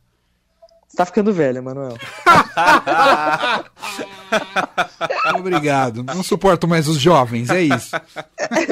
Você 0.92 0.98
tá 0.98 1.06
ficando 1.06 1.32
velha, 1.32 1.62
Manuel. 1.62 1.96
Obrigado. 5.40 6.04
Não 6.04 6.22
suporto 6.22 6.68
mais 6.68 6.90
os 6.90 6.98
jovens, 6.98 7.50
é 7.50 7.62
isso. 7.62 7.96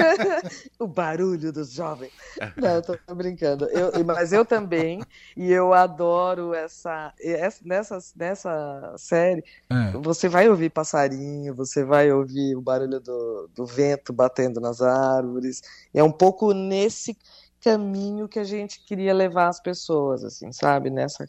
o 0.77 0.86
barulho 0.86 1.53
dos 1.53 1.71
jovens. 1.71 2.12
Não, 2.58 2.82
tô, 2.82 2.97
tô 2.97 3.15
brincando. 3.15 3.63
Eu, 3.67 4.03
mas 4.03 4.34
eu 4.34 4.43
também, 4.43 5.01
e 5.36 5.49
eu 5.49 5.73
adoro 5.73 6.53
essa, 6.53 7.13
essa 7.21 7.62
nessa, 7.63 7.99
nessa 8.17 8.93
série. 8.97 9.41
É. 9.69 9.91
Você 9.99 10.27
vai 10.27 10.49
ouvir 10.49 10.71
passarinho, 10.71 11.55
você 11.55 11.86
vai 11.86 12.12
ouvir 12.12 12.53
o 12.53 12.62
barulho 12.62 12.99
do, 12.99 13.49
do 13.55 13.65
vento 13.65 14.12
batendo 14.12 14.60
nas 14.60 14.82
árvores. 14.82 15.62
É 15.93 16.03
um 16.03 16.12
pouco 16.12 16.53
nesse 16.53 17.17
caminho 17.62 18.27
que 18.27 18.39
a 18.39 18.43
gente 18.43 18.84
queria 18.86 19.13
levar 19.13 19.47
as 19.47 19.62
pessoas, 19.62 20.25
assim, 20.25 20.51
sabe? 20.51 20.89
Nessa 20.89 21.25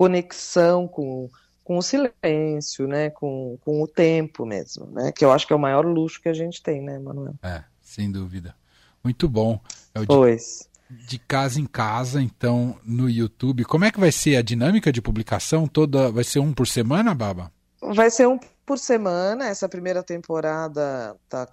conexão 0.00 0.88
com 0.88 1.28
com 1.62 1.76
o 1.78 1.82
silêncio, 1.82 2.88
né, 2.88 3.10
com, 3.10 3.56
com 3.60 3.80
o 3.80 3.86
tempo 3.86 4.44
mesmo, 4.44 4.86
né, 4.86 5.12
que 5.12 5.24
eu 5.24 5.30
acho 5.30 5.46
que 5.46 5.52
é 5.52 5.56
o 5.56 5.58
maior 5.58 5.86
luxo 5.86 6.20
que 6.20 6.28
a 6.28 6.32
gente 6.32 6.60
tem, 6.60 6.82
né, 6.82 6.98
Manuel? 6.98 7.34
É, 7.40 7.62
sem 7.80 8.10
dúvida. 8.10 8.56
Muito 9.04 9.28
bom. 9.28 9.60
É 9.94 10.00
o 10.00 10.06
pois. 10.06 10.68
De, 10.88 11.06
de 11.06 11.18
casa 11.20 11.60
em 11.60 11.66
casa, 11.66 12.20
então, 12.20 12.76
no 12.84 13.08
YouTube. 13.08 13.64
Como 13.64 13.84
é 13.84 13.92
que 13.92 14.00
vai 14.00 14.10
ser 14.10 14.34
a 14.34 14.42
dinâmica 14.42 14.90
de 14.90 15.00
publicação? 15.00 15.68
Toda 15.68 16.10
vai 16.10 16.24
ser 16.24 16.40
um 16.40 16.52
por 16.52 16.66
semana, 16.66 17.14
Baba? 17.14 17.52
Vai 17.80 18.10
ser 18.10 18.26
um 18.26 18.40
por 18.66 18.76
semana. 18.76 19.46
Essa 19.46 19.68
primeira 19.68 20.02
temporada 20.02 21.16
tá, 21.28 21.48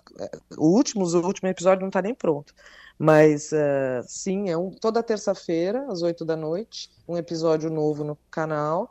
o 0.58 0.76
último, 0.76 1.06
o 1.06 1.28
último 1.28 1.48
episódio 1.48 1.82
não 1.82 1.90
está 1.90 2.02
nem 2.02 2.16
pronto. 2.16 2.56
Mas 2.98 3.52
uh, 3.52 4.04
sim, 4.08 4.50
é 4.50 4.58
um, 4.58 4.72
toda 4.72 5.04
terça-feira, 5.04 5.86
às 5.90 6.02
oito 6.02 6.26
da 6.26 6.36
noite, 6.36 6.90
um 7.08 7.16
episódio 7.16 7.70
novo 7.70 8.04
no 8.04 8.18
canal. 8.32 8.90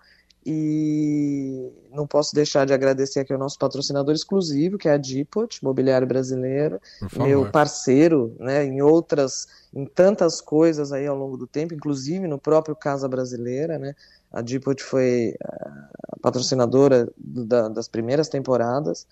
E 0.48 1.72
não 1.90 2.06
posso 2.06 2.32
deixar 2.32 2.64
de 2.64 2.72
agradecer 2.72 3.18
aqui 3.18 3.32
ao 3.32 3.38
nosso 3.38 3.58
patrocinador 3.58 4.14
exclusivo, 4.14 4.78
que 4.78 4.88
é 4.88 4.92
a 4.92 4.96
Dipot, 4.96 5.58
Mobiliário 5.60 6.06
Brasileiro, 6.06 6.80
meu 7.16 7.50
parceiro, 7.50 8.36
né, 8.38 8.64
em 8.64 8.80
outras, 8.80 9.48
em 9.74 9.84
tantas 9.84 10.40
coisas 10.40 10.92
aí 10.92 11.04
ao 11.04 11.16
longo 11.16 11.36
do 11.36 11.48
tempo, 11.48 11.74
inclusive 11.74 12.28
no 12.28 12.38
próprio 12.38 12.76
Casa 12.76 13.08
Brasileira, 13.08 13.76
né? 13.76 13.96
A 14.32 14.40
Dipot 14.40 14.80
foi 14.84 15.34
a 15.42 16.16
patrocinadora 16.22 17.12
da, 17.16 17.68
das 17.68 17.88
primeiras 17.88 18.28
temporadas 18.28 19.04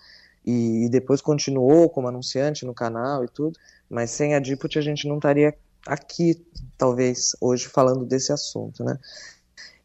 e, 0.45 0.85
e, 0.85 0.89
depois 0.89 1.21
continuou 1.21 1.89
como 1.89 2.07
anunciante 2.07 2.65
no 2.65 2.73
canal 2.73 3.23
e 3.23 3.27
tudo, 3.27 3.57
mas 3.89 4.11
sem 4.11 4.35
a 4.35 4.39
Dipot 4.39 4.77
a 4.77 4.81
gente 4.81 5.07
não 5.07 5.15
estaria 5.15 5.55
aqui, 5.87 6.43
talvez, 6.77 7.35
hoje 7.39 7.67
falando 7.67 8.05
desse 8.05 8.31
assunto, 8.31 8.83
né? 8.83 8.97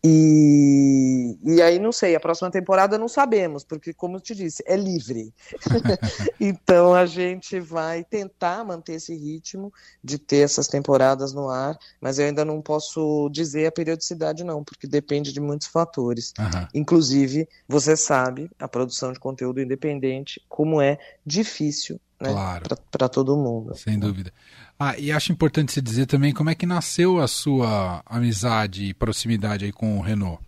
E, 0.02 1.38
e 1.44 1.60
aí, 1.60 1.78
não 1.78 1.92
sei, 1.92 2.14
a 2.14 2.20
próxima 2.20 2.50
temporada 2.50 2.96
não 2.96 3.08
sabemos, 3.08 3.64
porque, 3.64 3.92
como 3.92 4.16
eu 4.16 4.20
te 4.20 4.34
disse, 4.34 4.62
é 4.66 4.74
livre. 4.74 5.32
então, 6.40 6.94
a 6.94 7.04
gente 7.04 7.60
vai 7.60 8.02
tentar 8.02 8.64
manter 8.64 8.94
esse 8.94 9.14
ritmo 9.14 9.72
de 10.02 10.18
ter 10.18 10.38
essas 10.38 10.68
temporadas 10.68 11.34
no 11.34 11.50
ar, 11.50 11.78
mas 12.00 12.18
eu 12.18 12.26
ainda 12.26 12.44
não 12.46 12.62
posso 12.62 13.28
dizer 13.30 13.66
a 13.66 13.72
periodicidade, 13.72 14.42
não, 14.42 14.64
porque 14.64 14.86
depende 14.86 15.32
de 15.32 15.40
muitos 15.40 15.66
fatores. 15.66 16.32
Uhum. 16.38 16.66
Inclusive, 16.74 17.46
você 17.68 17.94
sabe, 17.94 18.50
a 18.58 18.66
produção 18.66 19.12
de 19.12 19.20
conteúdo 19.20 19.60
independente, 19.60 20.42
como 20.48 20.80
é 20.80 20.98
difícil 21.26 22.00
né, 22.20 22.30
claro. 22.30 22.64
para 22.90 23.08
todo 23.08 23.36
mundo. 23.36 23.74
Sem 23.76 23.98
dúvida. 23.98 24.32
Ah, 24.78 24.98
e 24.98 25.10
acho 25.10 25.32
importante 25.32 25.72
você 25.72 25.80
dizer 25.80 26.06
também 26.06 26.32
como 26.32 26.50
é 26.50 26.54
que 26.54 26.66
nasceu 26.66 27.18
a 27.18 27.26
sua 27.26 28.02
amizade 28.06 28.84
e 28.84 28.94
proximidade 28.94 29.64
aí 29.64 29.72
com 29.72 29.98
o 29.98 30.02
Renault. 30.02 30.42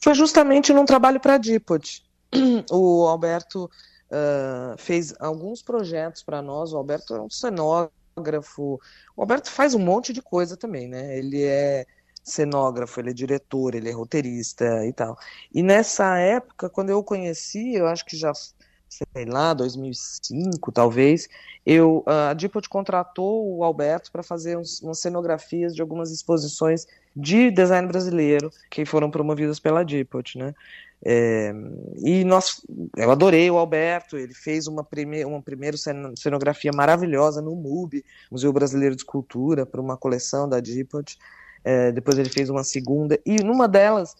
Foi 0.00 0.14
justamente 0.14 0.72
num 0.72 0.84
trabalho 0.84 1.18
para 1.18 1.34
a 1.34 1.38
Dipod. 1.38 2.02
O 2.70 3.06
Alberto 3.06 3.70
uh, 4.10 4.76
fez 4.76 5.14
alguns 5.18 5.62
projetos 5.62 6.22
para 6.22 6.42
nós. 6.42 6.72
O 6.72 6.76
Alberto 6.76 7.14
é 7.14 7.20
um 7.20 7.30
cenógrafo. 7.30 8.80
O 9.16 9.20
Alberto 9.20 9.50
faz 9.50 9.74
um 9.74 9.78
monte 9.78 10.12
de 10.12 10.20
coisa 10.20 10.56
também, 10.56 10.88
né? 10.88 11.16
Ele 11.16 11.42
é 11.42 11.86
cenógrafo, 12.24 12.98
ele 13.00 13.10
é 13.10 13.14
diretor, 13.14 13.74
ele 13.74 13.88
é 13.88 13.92
roteirista 13.92 14.84
e 14.86 14.92
tal. 14.92 15.16
E 15.52 15.62
nessa 15.62 16.18
época, 16.18 16.68
quando 16.70 16.90
eu 16.90 16.98
o 16.98 17.04
conheci, 17.04 17.74
eu 17.74 17.86
acho 17.86 18.04
que 18.04 18.16
já 18.16 18.32
sei 19.14 19.24
lá, 19.24 19.52
2005 19.54 20.70
talvez, 20.72 21.28
eu 21.64 22.04
a 22.06 22.34
Dipot 22.34 22.68
contratou 22.68 23.56
o 23.56 23.64
Alberto 23.64 24.12
para 24.12 24.22
fazer 24.22 24.56
uns, 24.56 24.80
umas 24.82 24.98
cenografias 24.98 25.74
de 25.74 25.80
algumas 25.80 26.10
exposições 26.10 26.86
de 27.16 27.50
design 27.50 27.86
brasileiro 27.88 28.50
que 28.70 28.84
foram 28.84 29.10
promovidas 29.10 29.58
pela 29.58 29.84
Dipot, 29.84 30.38
né? 30.38 30.54
É, 31.06 31.52
e 31.98 32.24
nós, 32.24 32.62
eu 32.96 33.10
adorei 33.10 33.50
o 33.50 33.58
Alberto, 33.58 34.16
ele 34.16 34.32
fez 34.32 34.66
uma, 34.66 34.82
prime, 34.82 35.22
uma 35.24 35.42
primeira 35.42 35.76
cenografia 36.16 36.70
maravilhosa 36.74 37.42
no 37.42 37.54
MUB, 37.54 38.02
Museu 38.30 38.50
Brasileiro 38.52 38.96
de 38.96 39.02
Escultura, 39.02 39.66
para 39.66 39.82
uma 39.82 39.98
coleção 39.98 40.48
da 40.48 40.60
Dipot. 40.60 41.18
É, 41.62 41.92
depois 41.92 42.18
ele 42.18 42.30
fez 42.30 42.48
uma 42.48 42.64
segunda, 42.64 43.18
e 43.24 43.42
numa 43.42 43.66
delas 43.68 44.14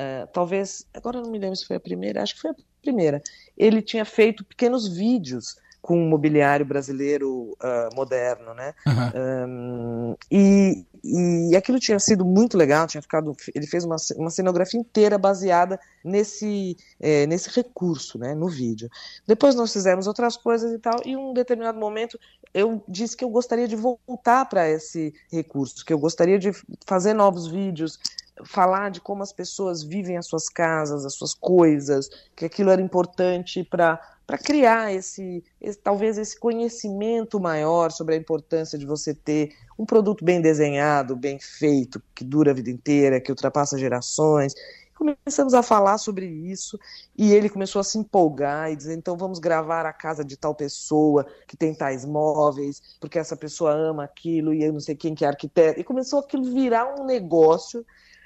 Uh, 0.00 0.26
talvez, 0.32 0.86
agora 0.94 1.20
não 1.20 1.30
me 1.30 1.38
lembro 1.38 1.56
se 1.56 1.66
foi 1.66 1.76
a 1.76 1.80
primeira, 1.80 2.22
acho 2.22 2.34
que 2.34 2.40
foi 2.40 2.52
a 2.52 2.54
primeira. 2.80 3.22
Ele 3.58 3.82
tinha 3.82 4.04
feito 4.04 4.42
pequenos 4.44 4.88
vídeos 4.88 5.56
com 5.82 5.94
o 5.94 6.08
mobiliário 6.08 6.64
brasileiro 6.64 7.56
uh, 7.62 7.94
moderno, 7.94 8.54
né? 8.54 8.74
Uhum. 8.86 9.48
Um, 9.48 10.16
e, 10.30 10.84
e 11.02 11.56
aquilo 11.56 11.78
tinha 11.78 11.98
sido 11.98 12.24
muito 12.24 12.56
legal, 12.56 12.86
tinha 12.86 13.00
ficado, 13.00 13.34
ele 13.54 13.66
fez 13.66 13.84
uma, 13.84 13.96
uma 14.16 14.30
cenografia 14.30 14.78
inteira 14.78 15.16
baseada 15.16 15.80
nesse, 16.04 16.76
é, 17.00 17.26
nesse 17.26 17.48
recurso, 17.50 18.18
né, 18.18 18.34
no 18.34 18.48
vídeo. 18.48 18.90
Depois 19.26 19.54
nós 19.54 19.72
fizemos 19.72 20.06
outras 20.06 20.36
coisas 20.36 20.70
e 20.72 20.78
tal, 20.78 21.00
e 21.04 21.12
em 21.12 21.16
um 21.16 21.32
determinado 21.32 21.78
momento 21.78 22.18
eu 22.52 22.82
disse 22.86 23.16
que 23.16 23.24
eu 23.24 23.30
gostaria 23.30 23.66
de 23.66 23.76
voltar 23.76 24.44
para 24.46 24.68
esse 24.68 25.14
recurso, 25.32 25.84
que 25.84 25.92
eu 25.92 25.98
gostaria 25.98 26.38
de 26.38 26.50
fazer 26.86 27.14
novos 27.14 27.46
vídeos, 27.46 27.98
falar 28.44 28.90
de 28.90 29.00
como 29.00 29.22
as 29.22 29.32
pessoas 29.32 29.82
vivem 29.82 30.16
as 30.16 30.26
suas 30.26 30.48
casas, 30.48 31.04
as 31.04 31.14
suas 31.14 31.34
coisas, 31.34 32.08
que 32.36 32.44
aquilo 32.44 32.70
era 32.70 32.82
importante 32.82 33.64
para 33.64 34.00
para 34.30 34.38
criar 34.38 34.94
esse, 34.94 35.42
esse, 35.60 35.76
talvez 35.76 36.16
esse 36.16 36.38
conhecimento 36.38 37.40
maior 37.40 37.90
sobre 37.90 38.14
a 38.14 38.16
importância 38.16 38.78
de 38.78 38.86
você 38.86 39.12
ter 39.12 39.50
um 39.76 39.84
produto 39.84 40.24
bem 40.24 40.40
desenhado, 40.40 41.16
bem 41.16 41.36
feito, 41.40 42.00
que 42.14 42.22
dura 42.22 42.52
a 42.52 42.54
vida 42.54 42.70
inteira, 42.70 43.20
que 43.20 43.32
ultrapassa 43.32 43.76
gerações. 43.76 44.54
Começamos 44.94 45.52
a 45.52 45.64
falar 45.64 45.98
sobre 45.98 46.26
isso 46.26 46.78
e 47.18 47.32
ele 47.32 47.48
começou 47.48 47.80
a 47.80 47.82
se 47.82 47.98
empolgar 47.98 48.70
e 48.70 48.76
dizer: 48.76 48.94
então 48.94 49.16
vamos 49.16 49.40
gravar 49.40 49.84
a 49.84 49.92
casa 49.92 50.24
de 50.24 50.36
tal 50.36 50.54
pessoa 50.54 51.26
que 51.48 51.56
tem 51.56 51.74
tais 51.74 52.04
móveis, 52.04 52.80
porque 53.00 53.18
essa 53.18 53.36
pessoa 53.36 53.72
ama 53.72 54.04
aquilo 54.04 54.54
e 54.54 54.62
eu 54.62 54.72
não 54.72 54.78
sei 54.78 54.94
quem 54.94 55.12
que 55.12 55.24
é 55.24 55.28
arquiteto. 55.28 55.80
E 55.80 55.82
começou 55.82 56.20
aquilo 56.20 56.44
virar 56.54 57.00
um 57.00 57.04
negócio 57.04 57.84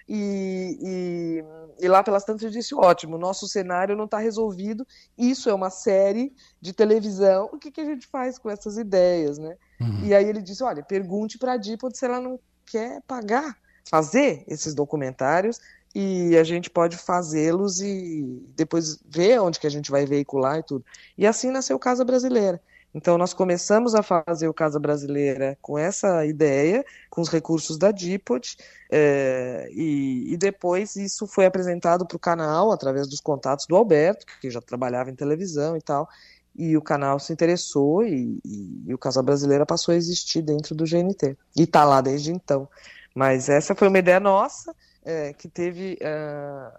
e, 0.09 0.79
e, 0.83 1.85
e, 1.85 1.89
lá 1.89 2.03
pelas 2.03 2.25
tantas 2.25 2.43
eu 2.43 2.51
disse: 2.51 2.75
ótimo, 2.75 3.17
nosso 3.17 3.49
cenário 3.49 3.97
não 3.97 4.05
está 4.05 4.19
resolvido, 4.19 4.87
isso 5.17 5.49
é 5.49 5.55
uma 5.55 5.71
série 5.71 6.35
de 6.61 6.73
televisão, 6.73 7.49
o 7.53 7.59
que, 7.59 7.71
que 7.71 7.81
a 7.81 7.85
gente 7.85 8.07
faz 8.07 8.39
com 8.39 8.51
essas 8.51 8.77
ideias, 8.77 9.39
né? 9.39 9.57
Uhum. 9.81 10.05
E 10.05 10.15
aí 10.15 10.29
ele 10.29 10.43
disse: 10.43 10.63
olha, 10.63 10.83
pergunte 10.83 11.39
para 11.39 11.53
a 11.53 11.57
Dipod 11.57 11.97
se 11.97 12.05
ela 12.05 12.21
não 12.21 12.39
quer 12.67 13.01
pagar, 13.07 13.57
fazer 13.85 14.45
esses 14.47 14.75
documentários 14.75 15.59
e 15.95 16.37
a 16.37 16.43
gente 16.43 16.69
pode 16.69 16.97
fazê-los 16.97 17.81
e 17.81 18.43
depois 18.57 18.99
ver 19.07 19.41
onde 19.41 19.61
que 19.61 19.67
a 19.67 19.71
gente 19.71 19.91
vai 19.91 20.05
veicular 20.05 20.59
e 20.59 20.63
tudo. 20.63 20.85
E 21.17 21.27
assim 21.27 21.51
nasceu 21.51 21.79
Casa 21.79 22.05
Brasileira. 22.05 22.61
Então, 22.95 23.19
nós 23.19 23.35
começamos 23.35 23.95
a 23.95 24.03
fazer 24.03 24.47
o 24.47 24.55
Casa 24.55 24.79
Brasileira 24.79 25.59
com 25.61 25.77
essa 25.77 26.25
ideia, 26.25 26.85
com 27.11 27.21
os 27.21 27.29
recursos 27.29 27.77
da 27.77 27.91
Dipot, 27.91 28.57
é, 28.89 29.69
e, 29.73 30.33
e, 30.33 30.37
depois 30.37 30.95
isso 30.95 31.27
foi 31.27 31.45
apresentado 31.45 32.07
para 32.07 32.17
o 32.17 32.21
canal 32.21 32.71
através 32.71 33.09
dos 33.09 33.21
contatos 33.21 33.67
do 33.67 33.75
Alberto, 33.75 34.25
que 34.41 34.49
já 34.49 34.61
trabalhava 34.61 35.11
em 35.11 35.15
televisão 35.15 35.77
e 35.77 35.83
tal, 35.83 36.09
e 36.55 36.77
o 36.77 36.83
canal 36.83 37.19
se 37.19 37.33
interessou 37.33 38.05
e, 38.05 38.39
e, 38.45 38.85
e 38.87 38.95
o 38.95 38.99
Casa 38.99 39.21
Brasileira 39.21 39.67
passou 39.67 39.93
a 39.93 39.97
existir 39.97 40.41
dentro 40.43 40.73
do 40.73 40.85
GNT. 40.85 41.37
E 41.57 41.63
está 41.63 41.85
lá 41.85 42.01
desde 42.01 42.31
então. 42.31 42.69
Mas 43.13 43.49
essa 43.49 43.75
foi 43.75 43.89
uma 43.89 43.99
ideia 43.99 44.21
nossa, 44.21 44.73
é, 45.05 45.33
que 45.33 45.49
teve 45.49 45.99
uh, 46.01 46.71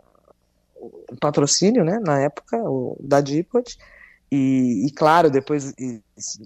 patrocínio, 1.20 1.84
né, 1.84 2.00
na 2.00 2.22
época, 2.22 2.58
o, 2.58 2.96
da 3.00 3.20
Dipot, 3.20 3.78
e, 4.32 4.88
e, 4.88 4.92
claro, 4.92 5.30
depois 5.30 5.74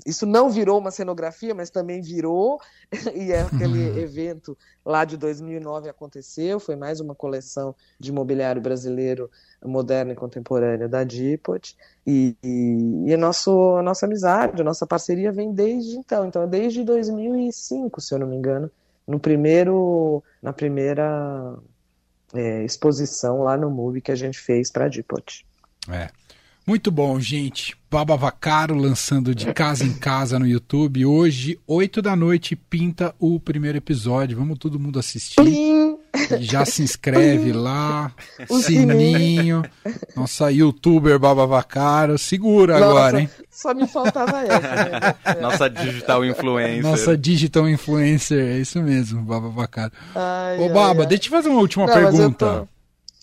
isso 0.06 0.26
não 0.26 0.50
virou 0.50 0.78
uma 0.78 0.92
cenografia, 0.92 1.56
mas 1.56 1.70
também 1.70 2.02
virou, 2.02 2.60
e 3.16 3.32
é 3.32 3.42
aquele 3.42 3.90
uhum. 3.90 3.98
evento 3.98 4.58
lá 4.86 5.06
de 5.06 5.16
2009 5.16 5.88
aconteceu, 5.90 6.60
foi 6.60 6.76
mais 6.76 7.00
uma 7.00 7.16
coleção 7.16 7.74
de 8.00 8.12
mobiliário 8.12 8.62
brasileiro 8.62 9.30
moderno 9.64 10.12
e 10.12 10.16
contemporâneo 10.16 10.90
da 10.90 11.04
Dipot, 11.04 11.76
e, 12.06 12.36
e, 12.44 13.06
e 13.08 13.14
a, 13.14 13.18
nosso, 13.18 13.78
a 13.78 13.82
nossa 13.82 14.06
amizade, 14.06 14.62
a 14.62 14.66
nossa 14.66 14.86
parceria 14.86 15.32
vem 15.32 15.54
desde 15.54 15.96
então, 15.96 16.28
então 16.28 16.48
desde 16.48 16.84
2005, 16.84 18.02
se 18.02 18.14
eu 18.14 18.20
não 18.20 18.28
me 18.28 18.36
engano, 18.36 18.70
no 19.08 19.20
primeiro, 19.20 20.22
na 20.42 20.54
primeira 20.54 21.58
é, 22.34 22.64
exposição 22.64 23.42
lá 23.44 23.58
no 23.58 23.72
MUBI 23.72 24.02
que 24.02 24.12
a 24.12 24.16
gente 24.16 24.38
fez 24.38 24.70
para 24.70 24.86
a 24.86 24.90
Dipot. 24.90 25.46
É. 25.90 26.10
Muito 26.70 26.92
bom, 26.92 27.20
gente. 27.20 27.76
Baba 27.90 28.16
Vacaro 28.16 28.76
lançando 28.76 29.34
de 29.34 29.52
casa 29.52 29.84
em 29.84 29.92
casa 29.92 30.38
no 30.38 30.46
YouTube. 30.46 31.04
Hoje, 31.04 31.60
8 31.66 32.00
da 32.00 32.16
noite, 32.16 32.56
pinta 32.56 33.12
o 33.18 33.40
primeiro 33.40 33.80
episódio. 33.80 34.38
Vamos 34.38 34.60
todo 34.60 34.80
mundo 34.80 35.00
assistir. 35.00 35.38
Plim! 35.38 35.98
Já 36.42 36.66
se 36.66 36.84
inscreve 36.84 37.54
lá, 37.54 38.12
o 38.48 38.60
sininho. 38.60 39.64
Nossa 40.16 40.52
youtuber 40.52 41.18
Baba 41.18 41.48
Vacaro. 41.48 42.20
Segura 42.20 42.74
Nossa, 42.74 42.86
agora, 42.86 43.22
hein? 43.22 43.30
Só 43.50 43.74
me 43.74 43.88
faltava 43.88 44.40
essa. 44.44 44.60
Né? 44.60 45.16
Nossa 45.42 45.68
digital 45.72 46.24
influencer. 46.24 46.84
Nossa 46.84 47.18
digital 47.18 47.68
influencer, 47.68 48.46
é 48.46 48.60
isso 48.60 48.80
mesmo, 48.80 49.24
Baba 49.24 49.50
Vacaro. 49.50 49.92
Ai, 50.14 50.60
Ô, 50.60 50.70
Baba, 50.70 51.02
ai, 51.02 51.08
deixa 51.08 51.16
eu 51.16 51.20
te 51.20 51.30
fazer 51.32 51.50
uma 51.50 51.62
última 51.62 51.88
Não, 51.88 51.94
pergunta. 51.96 52.68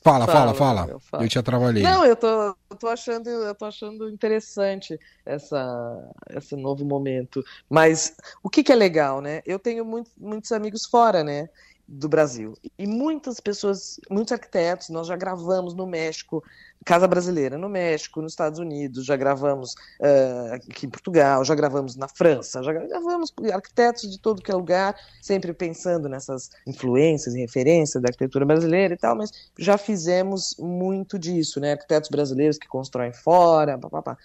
Fala, 0.07 0.27
fala, 0.27 0.55
fala. 0.55 0.89
Eu, 0.89 1.01
eu 1.21 1.29
te 1.29 1.37
atrapalhei. 1.37 1.83
Não, 1.83 2.05
eu 2.05 2.15
tô, 2.15 2.29
eu 2.29 2.77
tô 2.79 2.87
achando, 2.87 3.29
eu 3.29 3.55
tô 3.57 3.65
achando 3.65 4.09
interessante 4.09 4.97
essa, 5.25 6.15
esse 6.31 6.55
novo 6.55 6.85
momento. 6.85 7.43
Mas 7.69 8.15
o 8.41 8.49
que, 8.49 8.63
que 8.63 8.71
é 8.71 8.77
legal, 8.77 9.21
né? 9.21 9.43
Eu 9.45 9.59
tenho 9.59 9.85
muito, 9.85 10.11
muitos 10.17 10.53
amigos 10.53 10.87
fora, 10.87 11.25
né? 11.25 11.49
Do 11.89 12.09
Brasil. 12.09 12.55
E 12.79 12.87
muitas 12.87 13.39
pessoas, 13.39 14.01
muitos 14.11 14.33
arquitetos, 14.33 14.89
nós 14.89 15.07
já 15.07 15.17
gravamos 15.17 15.75
no 15.75 15.87
México, 15.87 16.43
Casa 16.85 17.07
Brasileira 17.07 17.57
no 17.57 17.69
México, 17.69 18.21
nos 18.21 18.33
Estados 18.33 18.59
Unidos, 18.59 19.05
já 19.05 19.17
gravamos 19.17 19.75
uh, 20.01 20.55
aqui 20.55 20.87
em 20.87 20.91
Portugal, 20.91 21.45
já 21.45 21.55
gravamos 21.55 21.97
na 21.97 22.09
França, 22.09 22.63
já 22.63 22.73
gravamos 22.73 23.33
arquitetos 23.53 24.11
de 24.11 24.19
todo 24.21 24.43
que 24.43 24.51
é 24.51 24.55
lugar, 24.55 24.97
sempre 25.21 25.53
pensando 25.53 26.09
nessas 26.09 26.51
influências 26.67 27.35
e 27.35 27.41
referências 27.41 28.03
da 28.03 28.09
arquitetura 28.09 28.45
brasileira 28.45 28.95
e 28.95 28.97
tal, 28.97 29.17
mas 29.17 29.31
já 29.59 29.79
fizemos 29.79 30.57
muito 30.59 31.19
disso, 31.19 31.61
né? 31.61 31.73
Arquitetos 31.73 32.11
brasileiros 32.11 32.59
que 32.59 32.69
constroem 32.69 33.13
fora, 33.13 33.79
papapá. 33.79 34.17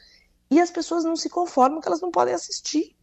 E 0.49 0.59
as 0.59 0.69
pessoas 0.69 1.03
não 1.03 1.15
se 1.15 1.29
conformam 1.29 1.79
que 1.79 1.87
elas 1.87 2.01
não 2.01 2.11
podem 2.11 2.33
assistir 2.33 2.95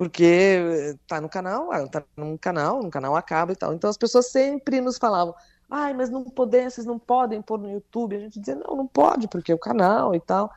porque 0.00 0.96
tá 1.06 1.20
no 1.20 1.28
canal, 1.28 1.70
ah, 1.70 1.86
tá 1.86 2.02
num 2.16 2.34
canal, 2.34 2.82
no 2.82 2.88
canal 2.88 3.14
acaba 3.14 3.52
e 3.52 3.54
tal. 3.54 3.74
Então 3.74 3.90
as 3.90 3.98
pessoas 3.98 4.30
sempre 4.30 4.80
nos 4.80 4.96
falavam, 4.96 5.34
ai, 5.70 5.92
mas 5.92 6.08
não 6.08 6.24
podem, 6.24 6.70
vocês 6.70 6.86
não 6.86 6.98
podem 6.98 7.42
pôr 7.42 7.58
no 7.58 7.70
YouTube. 7.70 8.16
A 8.16 8.20
gente 8.20 8.40
dizia, 8.40 8.54
não, 8.54 8.76
não 8.76 8.86
pode, 8.86 9.28
porque 9.28 9.52
é 9.52 9.54
o 9.54 9.58
canal 9.58 10.14
e 10.14 10.20
tal. 10.20 10.50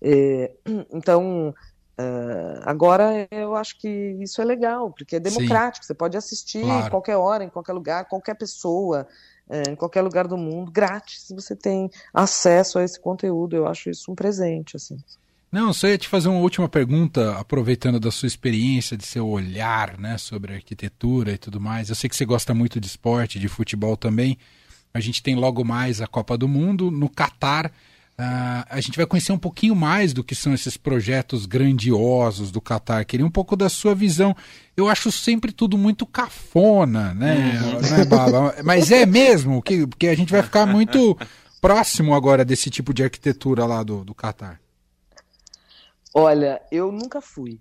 É, 0.00 0.50
então, 0.90 1.54
uh, 2.00 2.60
agora 2.64 3.28
eu 3.30 3.54
acho 3.54 3.78
que 3.78 4.16
isso 4.18 4.40
é 4.40 4.46
legal, 4.46 4.90
porque 4.90 5.16
é 5.16 5.20
democrático, 5.20 5.84
Sim. 5.84 5.88
você 5.88 5.94
pode 5.94 6.16
assistir 6.16 6.62
claro. 6.62 6.90
qualquer 6.90 7.16
hora, 7.16 7.44
em 7.44 7.50
qualquer 7.50 7.74
lugar, 7.74 8.06
qualquer 8.06 8.34
pessoa, 8.34 9.06
em 9.68 9.76
qualquer 9.76 10.00
lugar 10.00 10.26
do 10.26 10.38
mundo, 10.38 10.72
grátis, 10.72 11.30
você 11.30 11.54
tem 11.54 11.90
acesso 12.14 12.78
a 12.78 12.82
esse 12.82 12.98
conteúdo. 12.98 13.54
Eu 13.54 13.66
acho 13.68 13.90
isso 13.90 14.10
um 14.10 14.14
presente, 14.14 14.74
assim. 14.74 14.96
Não, 15.50 15.72
só 15.72 15.88
ia 15.88 15.96
te 15.96 16.08
fazer 16.08 16.28
uma 16.28 16.40
última 16.40 16.68
pergunta, 16.68 17.36
aproveitando 17.38 18.00
da 18.00 18.10
sua 18.10 18.26
experiência, 18.26 18.96
de 18.96 19.06
seu 19.06 19.26
olhar 19.28 19.96
né, 19.98 20.18
sobre 20.18 20.54
arquitetura 20.54 21.32
e 21.32 21.38
tudo 21.38 21.60
mais. 21.60 21.88
Eu 21.88 21.94
sei 21.94 22.10
que 22.10 22.16
você 22.16 22.24
gosta 22.24 22.52
muito 22.52 22.80
de 22.80 22.86
esporte, 22.86 23.38
de 23.38 23.48
futebol 23.48 23.96
também. 23.96 24.36
A 24.92 25.00
gente 25.00 25.22
tem 25.22 25.34
logo 25.34 25.64
mais 25.64 26.00
a 26.00 26.06
Copa 26.06 26.36
do 26.36 26.48
Mundo. 26.48 26.90
No 26.90 27.08
Catar, 27.08 27.72
Uh, 28.18 28.64
a 28.70 28.80
gente 28.80 28.96
vai 28.96 29.04
conhecer 29.04 29.30
um 29.30 29.38
pouquinho 29.38 29.76
mais 29.76 30.14
do 30.14 30.24
que 30.24 30.34
são 30.34 30.54
esses 30.54 30.78
projetos 30.78 31.44
grandiosos 31.44 32.50
do 32.50 32.62
Qatar. 32.62 33.04
Queria 33.04 33.26
um 33.26 33.30
pouco 33.30 33.54
da 33.54 33.68
sua 33.68 33.94
visão. 33.94 34.34
Eu 34.74 34.88
acho 34.88 35.12
sempre 35.12 35.52
tudo 35.52 35.76
muito 35.76 36.06
cafona, 36.06 37.12
né, 37.12 37.60
uhum. 37.62 37.80
né 37.82 38.04
Baba? 38.06 38.54
Mas 38.64 38.90
é 38.90 39.04
mesmo, 39.04 39.60
que, 39.60 39.86
porque 39.86 40.08
a 40.08 40.16
gente 40.16 40.32
vai 40.32 40.42
ficar 40.42 40.64
muito 40.64 41.14
próximo 41.60 42.14
agora 42.14 42.42
desse 42.42 42.70
tipo 42.70 42.94
de 42.94 43.04
arquitetura 43.04 43.66
lá 43.66 43.82
do, 43.82 44.02
do 44.02 44.14
Qatar. 44.14 44.58
Olha, 46.18 46.62
eu 46.72 46.90
nunca 46.90 47.20
fui. 47.20 47.60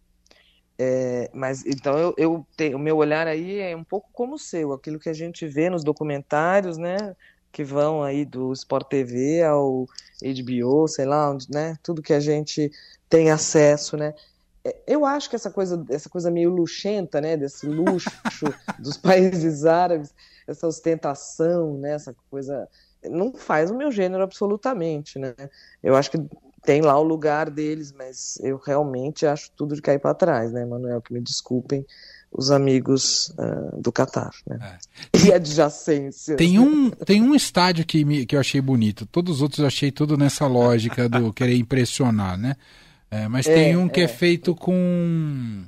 É, 0.80 1.30
mas 1.34 1.66
então 1.66 1.98
eu, 1.98 2.14
eu 2.18 2.48
tenho, 2.56 2.78
o 2.78 2.80
meu 2.80 2.96
olhar 2.96 3.28
aí 3.28 3.60
é 3.60 3.76
um 3.76 3.84
pouco 3.84 4.10
como 4.14 4.36
o 4.36 4.40
seu, 4.40 4.72
aquilo 4.72 4.98
que 4.98 5.10
a 5.10 5.14
gente 5.14 5.46
vê 5.46 5.70
nos 5.70 5.84
documentários, 5.84 6.78
né? 6.78 7.14
Que 7.52 7.66
vão 7.66 8.02
aí 8.02 8.24
do 8.24 8.54
Sport 8.54 8.88
TV 8.88 9.44
ao 9.44 9.86
HBO, 10.22 10.88
sei 10.88 11.06
lá, 11.06 11.32
onde, 11.32 11.48
né? 11.52 11.76
Tudo 11.84 12.02
que 12.02 12.14
a 12.14 12.20
gente 12.22 12.72
tem 13.10 13.30
acesso, 13.30 13.98
né? 13.98 14.14
É, 14.64 14.74
eu 14.88 15.06
acho 15.06 15.30
que 15.30 15.36
essa 15.36 15.52
coisa, 15.52 15.84
essa 15.90 16.10
coisa 16.10 16.32
meio 16.32 16.50
luxenta, 16.50 17.20
né? 17.20 17.36
Desse 17.36 17.68
luxo 17.68 18.10
dos 18.80 18.96
países 18.96 19.66
árabes, 19.66 20.14
essa 20.48 20.66
ostentação, 20.66 21.78
né? 21.78 21.92
Essa 21.92 22.16
coisa 22.32 22.70
não 23.04 23.34
faz 23.34 23.70
o 23.70 23.76
meu 23.76 23.92
gênero 23.92 24.24
absolutamente, 24.24 25.20
né? 25.20 25.36
Eu 25.84 25.94
acho 25.94 26.10
que 26.10 26.18
tem 26.66 26.82
lá 26.82 26.98
o 27.00 27.04
lugar 27.04 27.50
deles, 27.50 27.94
mas 27.98 28.38
eu 28.42 28.58
realmente 28.58 29.26
acho 29.26 29.52
tudo 29.56 29.76
de 29.76 29.82
cair 29.82 30.00
para 30.00 30.14
trás, 30.14 30.52
né, 30.52 30.66
Manuel? 30.66 31.02
Que 31.02 31.14
me 31.14 31.22
desculpem 31.22 31.86
os 32.32 32.52
amigos 32.52 33.30
uh, 33.38 33.82
do 33.82 33.92
Catar, 33.92 34.32
né? 34.46 34.78
É. 35.14 35.26
E 35.28 35.34
adjacências. 35.34 36.38
Tem 36.38 36.60
um, 36.60 36.90
tem 36.90 37.22
um 37.22 37.34
estádio 37.34 37.86
que, 37.86 38.04
me, 38.04 38.26
que 38.26 38.36
eu 38.36 38.40
achei 38.40 38.60
bonito. 38.60 39.06
Todos 39.06 39.38
os 39.38 39.42
outros 39.42 39.60
eu 39.60 39.68
achei 39.68 39.92
tudo 39.92 40.18
nessa 40.18 40.46
lógica 40.46 41.08
do 41.08 41.32
querer 41.34 41.56
impressionar, 41.56 42.38
né? 42.38 42.56
É, 43.10 43.28
mas 43.28 43.48
é, 43.48 43.54
tem 43.54 43.78
um 43.78 43.88
que 43.88 44.02
é, 44.02 44.04
é 44.04 44.08
feito 44.08 44.54
com 44.54 45.64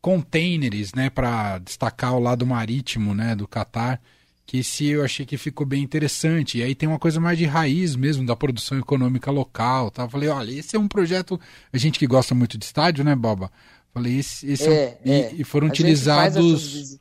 containers, 0.00 0.92
né, 0.92 1.08
para 1.08 1.58
destacar 1.58 2.14
o 2.14 2.20
lado 2.20 2.46
marítimo, 2.46 3.14
né, 3.14 3.34
do 3.34 3.48
Catar 3.48 3.98
que 4.46 4.58
esse 4.58 4.86
eu 4.86 5.04
achei 5.04 5.24
que 5.24 5.36
ficou 5.36 5.66
bem 5.66 5.82
interessante. 5.82 6.58
E 6.58 6.62
aí 6.62 6.74
tem 6.74 6.88
uma 6.88 6.98
coisa 6.98 7.18
mais 7.18 7.38
de 7.38 7.46
raiz 7.46 7.96
mesmo, 7.96 8.26
da 8.26 8.36
produção 8.36 8.78
econômica 8.78 9.30
local. 9.30 9.90
Tá? 9.90 10.08
Falei, 10.08 10.28
olha, 10.28 10.50
esse 10.50 10.76
é 10.76 10.78
um 10.78 10.88
projeto. 10.88 11.40
A 11.72 11.78
gente 11.78 11.98
que 11.98 12.06
gosta 12.06 12.34
muito 12.34 12.58
de 12.58 12.64
estádio, 12.64 13.04
né, 13.04 13.14
Boba? 13.14 13.50
Falei, 13.92 14.18
esse, 14.18 14.50
esse 14.50 14.68
é, 14.68 14.98
é, 15.04 15.10
é. 15.10 15.32
E, 15.32 15.40
e, 15.40 15.44
foram 15.44 15.68
a 15.68 15.70
utilizados 15.70 16.98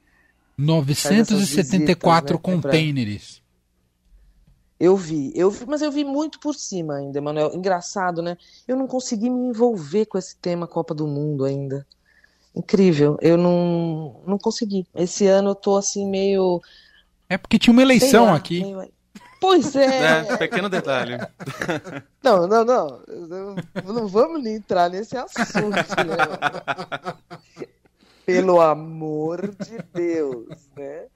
974 0.57 1.37
visitas, 1.37 2.31
né? 2.31 2.37
containers. 2.37 3.43
Eu 4.79 4.97
vi, 4.97 5.31
eu 5.35 5.49
vi, 5.49 5.65
mas 5.65 5.81
eu 5.81 5.91
vi 5.91 6.03
muito 6.03 6.39
por 6.39 6.53
cima 6.53 6.95
ainda, 6.95 7.17
Emanuel. 7.17 7.55
Engraçado, 7.55 8.21
né? 8.21 8.37
Eu 8.67 8.75
não 8.75 8.85
consegui 8.85 9.29
me 9.29 9.47
envolver 9.47 10.05
com 10.05 10.17
esse 10.17 10.35
tema 10.35 10.67
Copa 10.67 10.93
do 10.93 11.07
Mundo 11.07 11.45
ainda. 11.45 11.85
Incrível, 12.55 13.17
eu 13.21 13.37
não, 13.37 14.21
não 14.27 14.37
consegui. 14.37 14.85
Esse 14.93 15.25
ano 15.25 15.51
eu 15.51 15.55
tô 15.55 15.75
assim 15.75 16.07
meio 16.07 16.61
é 17.33 17.37
porque 17.37 17.59
tinha 17.59 17.71
uma 17.71 17.81
eleição 17.81 18.25
lá, 18.25 18.35
aqui. 18.35 18.63
Pois 19.43 19.75
é. 19.75 20.21
é. 20.21 20.37
Pequeno 20.37 20.69
detalhe. 20.69 21.17
Não, 22.23 22.47
não, 22.47 22.63
não. 22.63 23.01
Não 23.83 24.07
vamos 24.07 24.45
entrar 24.45 24.89
nesse 24.89 25.17
assunto, 25.17 25.75
né? 25.75 27.67
Pelo 28.25 28.61
amor 28.61 29.53
de 29.53 29.77
Deus, 29.93 30.69
né? 30.77 31.07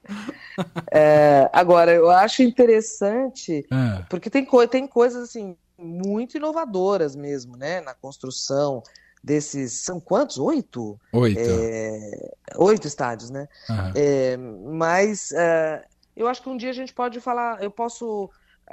É, 0.92 1.48
agora, 1.50 1.90
eu 1.94 2.10
acho 2.10 2.42
interessante, 2.42 3.66
é. 3.72 4.04
porque 4.10 4.28
tem, 4.28 4.44
co 4.44 4.68
tem 4.68 4.86
coisas 4.86 5.30
assim 5.30 5.56
muito 5.78 6.36
inovadoras 6.36 7.16
mesmo, 7.16 7.56
né? 7.56 7.80
Na 7.80 7.94
construção 7.94 8.82
desses. 9.24 9.72
São 9.84 9.98
quantos? 9.98 10.36
Oito? 10.36 11.00
Oito. 11.14 11.40
É, 11.40 12.30
oito 12.56 12.86
estádios, 12.86 13.30
né? 13.30 13.48
Uhum. 13.70 14.74
mas 14.74 15.30
uh, 15.30 15.82
eu 16.18 16.26
acho 16.26 16.42
que 16.42 16.48
um 16.48 16.56
dia 16.56 16.70
a 16.70 16.74
gente 16.74 16.92
pode 16.92 17.20
falar, 17.20 17.62
eu 17.62 17.70
posso, 17.70 18.28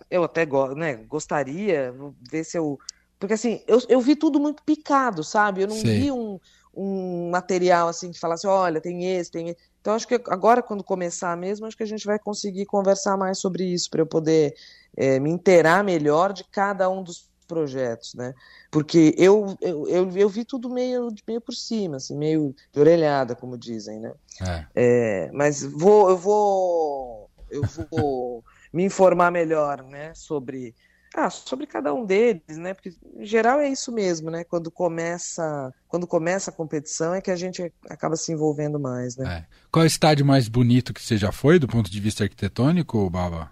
eu 0.09 0.23
até 0.23 0.45
né, 0.75 0.95
gostaria, 0.95 1.93
ver 2.19 2.43
se 2.43 2.57
eu. 2.57 2.79
Porque 3.19 3.35
assim, 3.35 3.63
eu, 3.67 3.79
eu 3.87 4.01
vi 4.01 4.15
tudo 4.15 4.39
muito 4.39 4.63
picado, 4.63 5.23
sabe? 5.23 5.61
Eu 5.61 5.67
não 5.67 5.75
Sim. 5.75 5.99
vi 5.99 6.11
um, 6.11 6.39
um 6.75 7.29
material 7.29 7.87
assim 7.87 8.11
que 8.11 8.19
falasse, 8.19 8.45
olha, 8.47 8.81
tem 8.81 9.15
esse, 9.15 9.31
tem 9.31 9.49
esse. 9.49 9.59
Então 9.79 9.93
acho 9.93 10.07
que 10.07 10.15
agora, 10.15 10.63
quando 10.63 10.83
começar 10.83 11.37
mesmo, 11.37 11.65
acho 11.65 11.77
que 11.77 11.83
a 11.83 11.87
gente 11.87 12.05
vai 12.05 12.17
conseguir 12.17 12.65
conversar 12.65 13.15
mais 13.15 13.39
sobre 13.39 13.63
isso, 13.63 13.89
para 13.89 14.01
eu 14.01 14.07
poder 14.07 14.53
é, 14.97 15.19
me 15.19 15.29
inteirar 15.29 15.83
melhor 15.83 16.33
de 16.33 16.43
cada 16.45 16.89
um 16.89 17.03
dos 17.03 17.29
projetos, 17.47 18.15
né? 18.15 18.33
Porque 18.71 19.13
eu, 19.17 19.55
eu, 19.61 19.87
eu, 19.87 20.11
eu, 20.17 20.29
vi 20.29 20.43
tudo 20.43 20.69
meio, 20.69 21.09
meio 21.27 21.39
por 21.39 21.53
cima, 21.53 21.97
assim, 21.97 22.17
meio 22.17 22.55
de 22.73 22.79
orelhada, 22.79 23.35
como 23.35 23.57
dizem, 23.57 23.99
né? 23.99 24.13
É. 24.41 24.65
É, 24.75 25.31
mas 25.31 25.63
vou, 25.63 26.09
eu 26.09 26.17
vou 26.17 27.24
eu 27.49 27.63
vou 27.91 28.43
me 28.73 28.83
informar 28.83 29.31
melhor, 29.31 29.83
né, 29.83 30.13
sobre 30.13 30.75
ah, 31.15 31.29
sobre 31.29 31.65
cada 31.65 31.93
um 31.93 32.05
deles, 32.05 32.57
né? 32.57 32.73
Porque 32.73 32.93
em 33.15 33.25
geral 33.25 33.59
é 33.59 33.69
isso 33.69 33.89
mesmo, 33.89 34.29
né? 34.29 34.43
Quando 34.43 34.69
começa, 34.69 35.73
quando 35.87 36.05
começa 36.05 36.51
a 36.51 36.53
competição 36.53 37.13
é 37.13 37.21
que 37.21 37.31
a 37.31 37.37
gente 37.37 37.71
acaba 37.89 38.17
se 38.17 38.33
envolvendo 38.33 38.77
mais, 38.77 39.15
né? 39.15 39.37
É. 39.37 39.45
Qual 39.71 39.83
é 39.83 39.85
o 39.85 39.87
estádio 39.87 40.25
mais 40.25 40.49
bonito 40.49 40.93
que 40.93 41.01
você 41.01 41.15
já 41.15 41.31
foi 41.31 41.57
do 41.57 41.69
ponto 41.69 41.89
de 41.89 42.01
vista 42.01 42.25
arquitetônico, 42.25 43.09
Baba? 43.09 43.49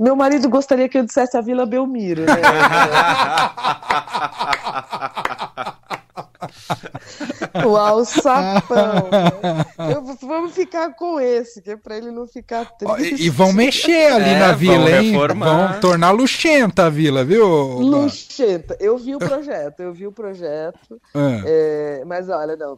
Meu 0.00 0.16
marido 0.16 0.50
gostaria 0.50 0.88
que 0.88 0.98
eu 0.98 1.04
dissesse 1.04 1.36
a 1.36 1.40
Vila 1.40 1.64
Belmiro, 1.64 2.26
né? 2.26 2.34
o 7.64 7.76
alçapão. 7.76 9.08
Eu, 9.92 10.02
vamos 10.26 10.52
ficar 10.52 10.94
com 10.94 11.20
esse, 11.20 11.62
que 11.62 11.70
é 11.70 11.76
pra 11.76 11.96
ele 11.96 12.10
não 12.10 12.26
ficar 12.26 12.64
triste. 12.76 13.22
E, 13.22 13.26
e 13.26 13.30
vão 13.30 13.52
mexer 13.52 14.12
ali 14.12 14.30
é, 14.30 14.38
na 14.38 14.52
vila, 14.52 14.90
hein? 14.90 15.12
Reformar. 15.12 15.46
Vão 15.46 15.80
tornar 15.80 16.10
luxenta 16.10 16.86
a 16.86 16.90
vila, 16.90 17.24
viu? 17.24 17.46
Luxenta. 17.46 18.76
Eu 18.80 18.98
vi 18.98 19.14
o 19.14 19.18
projeto, 19.18 19.80
eu 19.80 19.92
vi 19.92 20.06
o 20.06 20.12
projeto. 20.12 21.00
É. 21.14 22.00
É, 22.00 22.04
mas 22.04 22.28
olha, 22.28 22.56
não, 22.56 22.76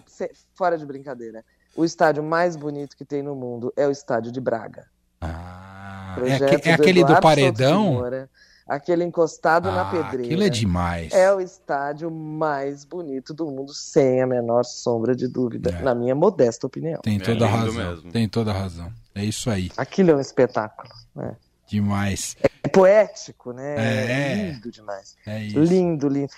fora 0.54 0.76
de 0.76 0.84
brincadeira. 0.84 1.44
O 1.76 1.84
estádio 1.84 2.22
mais 2.22 2.56
bonito 2.56 2.96
que 2.96 3.04
tem 3.04 3.22
no 3.22 3.34
mundo 3.34 3.72
é 3.76 3.86
o 3.86 3.90
estádio 3.90 4.32
de 4.32 4.40
Braga. 4.40 4.86
Ah, 5.20 6.16
é, 6.22 6.70
é, 6.70 6.72
aquele 6.72 7.04
do 7.04 7.20
Paredão? 7.20 8.02
Aquele 8.68 9.02
encostado 9.02 9.68
ah, 9.68 9.74
na 9.74 9.84
pedreira. 9.86 10.26
Aquilo 10.26 10.42
é 10.42 10.50
demais. 10.50 11.12
É 11.12 11.32
o 11.32 11.40
estádio 11.40 12.10
mais 12.10 12.84
bonito 12.84 13.32
do 13.32 13.46
mundo, 13.46 13.72
sem 13.72 14.20
a 14.20 14.26
menor 14.26 14.64
sombra 14.64 15.16
de 15.16 15.26
dúvida, 15.26 15.70
é. 15.70 15.82
na 15.82 15.94
minha 15.94 16.14
modesta 16.14 16.66
opinião. 16.66 17.00
Tem 17.00 17.18
toda 17.18 17.46
é 17.46 17.48
a 17.48 17.50
razão. 17.50 17.90
Mesmo. 17.90 18.12
Tem 18.12 18.28
toda 18.28 18.50
a 18.50 18.54
razão. 18.54 18.92
É 19.14 19.24
isso 19.24 19.50
aí. 19.50 19.70
Aquilo 19.76 20.10
é 20.10 20.16
um 20.16 20.20
espetáculo. 20.20 20.90
Né? 21.16 21.34
Demais. 21.66 22.36
É 22.62 22.68
poético, 22.68 23.52
né? 23.52 23.74
É, 23.76 24.34
lindo 24.52 24.70
demais. 24.70 25.16
É 25.26 25.42
isso. 25.42 25.58
Lindo, 25.58 26.08
lindo, 26.08 26.32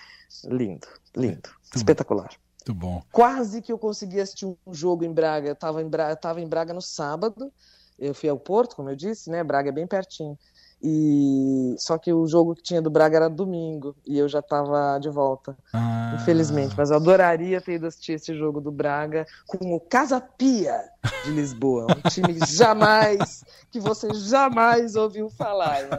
lindo, 0.44 0.86
lindo. 1.16 1.48
É. 1.74 1.76
Espetacular. 1.76 2.30
Muito 2.66 2.74
bom. 2.74 3.02
Quase 3.10 3.62
que 3.62 3.72
eu 3.72 3.78
consegui 3.78 4.20
assistir 4.20 4.46
um 4.46 4.56
jogo 4.70 5.04
em 5.04 5.12
Braga. 5.12 5.48
Eu 5.48 5.54
estava 5.54 5.82
em, 5.82 5.88
Braga, 5.88 6.40
em 6.40 6.46
Braga 6.46 6.72
no 6.72 6.82
sábado. 6.82 7.52
Eu 7.98 8.14
fui 8.14 8.28
ao 8.28 8.38
Porto, 8.38 8.76
como 8.76 8.88
eu 8.88 8.96
disse, 8.96 9.30
né? 9.30 9.42
Braga 9.44 9.68
é 9.68 9.72
bem 9.72 9.86
pertinho. 9.86 10.38
E 10.82 11.74
só 11.78 11.98
que 11.98 12.10
o 12.12 12.26
jogo 12.26 12.54
que 12.54 12.62
tinha 12.62 12.80
do 12.80 12.88
Braga 12.88 13.16
era 13.16 13.28
domingo 13.28 13.94
e 14.06 14.18
eu 14.18 14.28
já 14.28 14.38
estava 14.38 14.98
de 14.98 15.10
volta, 15.10 15.56
ah. 15.74 16.16
infelizmente. 16.18 16.74
Mas 16.76 16.90
eu 16.90 16.96
adoraria 16.96 17.60
ter 17.60 17.74
ido 17.74 17.86
assistir 17.86 18.12
esse 18.12 18.34
jogo 18.34 18.60
do 18.60 18.72
Braga 18.72 19.26
com 19.46 19.74
o 19.74 19.80
Casa 19.80 20.20
Pia 20.20 20.80
de 21.24 21.32
Lisboa, 21.32 21.86
um 21.86 22.08
time 22.08 22.38
jamais 22.46 23.44
que 23.70 23.78
você 23.78 24.12
jamais 24.14 24.96
ouviu 24.96 25.28
falar. 25.28 25.80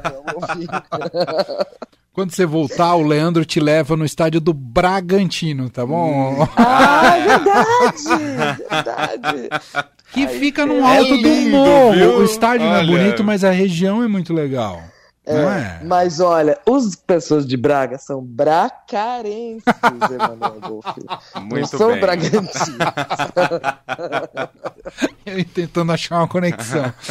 Quando 2.13 2.36
você 2.36 2.46
voltar, 2.46 2.96
o 2.96 3.04
Leandro 3.04 3.46
te 3.46 3.60
leva 3.60 3.96
no 3.96 4.04
estádio 4.04 4.41
do 4.41 4.54
Bragantino, 4.54 5.70
tá 5.70 5.86
bom? 5.86 6.46
Ah, 6.58 7.17
é 7.17 7.28
verdade! 7.28 8.60
verdade. 8.70 9.50
Que 10.12 10.26
Aí 10.26 10.39
fica 10.39 10.65
no 10.65 10.76
é 10.76 10.97
alto 10.97 11.13
é 11.13 11.17
lindo, 11.17 11.52
do 11.52 11.58
morro. 11.58 11.93
Viu? 11.93 12.17
O 12.17 12.24
estádio 12.24 12.67
olha. 12.67 12.84
não 12.84 12.95
é 12.95 12.97
bonito, 12.97 13.24
mas 13.24 13.43
a 13.43 13.52
região 13.52 14.04
é 14.04 14.08
muito 14.08 14.34
legal. 14.34 14.82
É, 15.26 15.36
é? 15.36 15.80
Mas 15.84 16.19
olha, 16.19 16.58
as 16.67 16.95
pessoas 16.95 17.45
de 17.45 17.56
Braga 17.56 17.97
são 18.00 18.21
bracarenses, 18.21 19.63
Emanuel 20.12 20.60
Golf. 20.60 20.86
Muito 21.36 21.60
não 21.60 21.65
são 21.65 21.91
bem. 21.91 22.02
bragantinos. 22.02 22.52
Eu 25.26 25.45
tentando 25.45 25.91
achar 25.91 26.17
uma 26.17 26.28
conexão. 26.28 26.91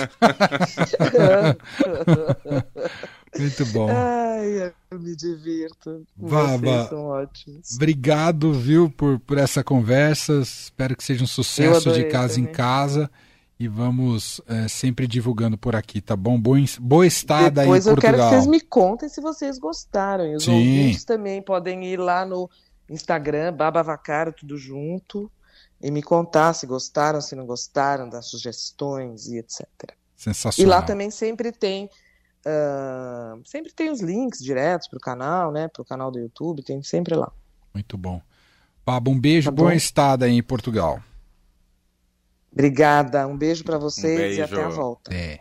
Muito 3.39 3.65
bom. 3.67 3.89
Ai, 3.89 4.73
eu 4.91 4.99
me 4.99 5.15
divirto. 5.15 6.05
Baba, 6.17 6.89
são 6.89 7.07
ótimos. 7.07 7.75
Obrigado, 7.75 8.53
viu, 8.53 8.91
por, 8.91 9.21
por 9.21 9.39
essa 9.39 9.63
conversa. 9.63 10.41
Espero 10.41 10.97
que 10.97 11.05
seja 11.05 11.23
um 11.23 11.29
sucesso 11.29 11.93
de 11.93 12.05
casa 12.05 12.35
também. 12.35 12.51
em 12.51 12.53
casa. 12.53 13.11
E 13.59 13.69
vamos 13.69 14.41
é, 14.49 14.69
sempre 14.69 15.07
divulgando 15.07 15.59
por 15.59 15.77
aqui, 15.77 16.01
tá 16.01 16.17
bom? 16.17 16.41
Boa, 16.41 16.59
boa 16.81 17.07
estada 17.07 17.61
Depois 17.61 17.87
aí 17.87 17.93
em 17.93 17.95
Portugal. 17.95 17.95
Depois 17.95 17.97
eu 17.97 17.97
quero 17.97 18.17
que 18.17 18.35
vocês 18.35 18.47
me 18.47 18.61
contem 18.61 19.09
se 19.09 19.21
vocês 19.21 19.59
gostaram. 19.59 20.27
E 20.27 20.35
os 20.35 20.45
Sim. 20.45 20.53
ouvintes 20.53 21.05
também 21.05 21.43
podem 21.43 21.85
ir 21.85 21.99
lá 21.99 22.25
no 22.25 22.49
Instagram, 22.89 23.53
Baba 23.53 23.83
Vacaro, 23.83 24.33
tudo 24.33 24.57
junto, 24.57 25.31
e 25.81 25.91
me 25.91 26.03
contar 26.03 26.55
se 26.55 26.67
gostaram, 26.67 27.21
se 27.21 27.37
não 27.37 27.45
gostaram, 27.47 28.09
das 28.09 28.27
sugestões 28.27 29.29
e 29.29 29.39
etc. 29.39 29.67
Sensacional. 30.17 30.67
E 30.67 30.71
lá 30.71 30.83
também 30.83 31.11
sempre 31.11 31.53
tem 31.53 31.89
Uh, 32.47 33.41
sempre 33.45 33.73
tem 33.73 33.91
os 33.91 34.01
links 34.01 34.43
diretos 34.43 34.89
para 34.89 34.97
o 34.97 35.01
canal, 35.01 35.53
né? 35.53 35.69
Para 35.69 35.83
o 35.83 35.85
canal 35.85 36.11
do 36.11 36.19
YouTube, 36.19 36.63
tem 36.63 36.83
sempre 36.83 37.15
lá. 37.15 37.31
Muito 37.75 37.99
bom. 37.99 38.21
Pablo, 38.85 39.13
um 39.13 39.21
beijo, 39.21 39.51
tá 39.51 39.55
boa 39.55 39.75
estada 39.75 40.25
aí 40.25 40.33
em 40.33 40.43
Portugal. 40.43 41.03
Obrigada, 42.53 43.27
um 43.27 43.37
beijo 43.37 43.63
para 43.63 43.79
vocês 43.79 44.15
um 44.15 44.17
beijo. 44.17 44.41
e 44.41 44.43
até 44.43 44.63
a 44.63 44.69
volta. 44.69 45.15
É. 45.15 45.41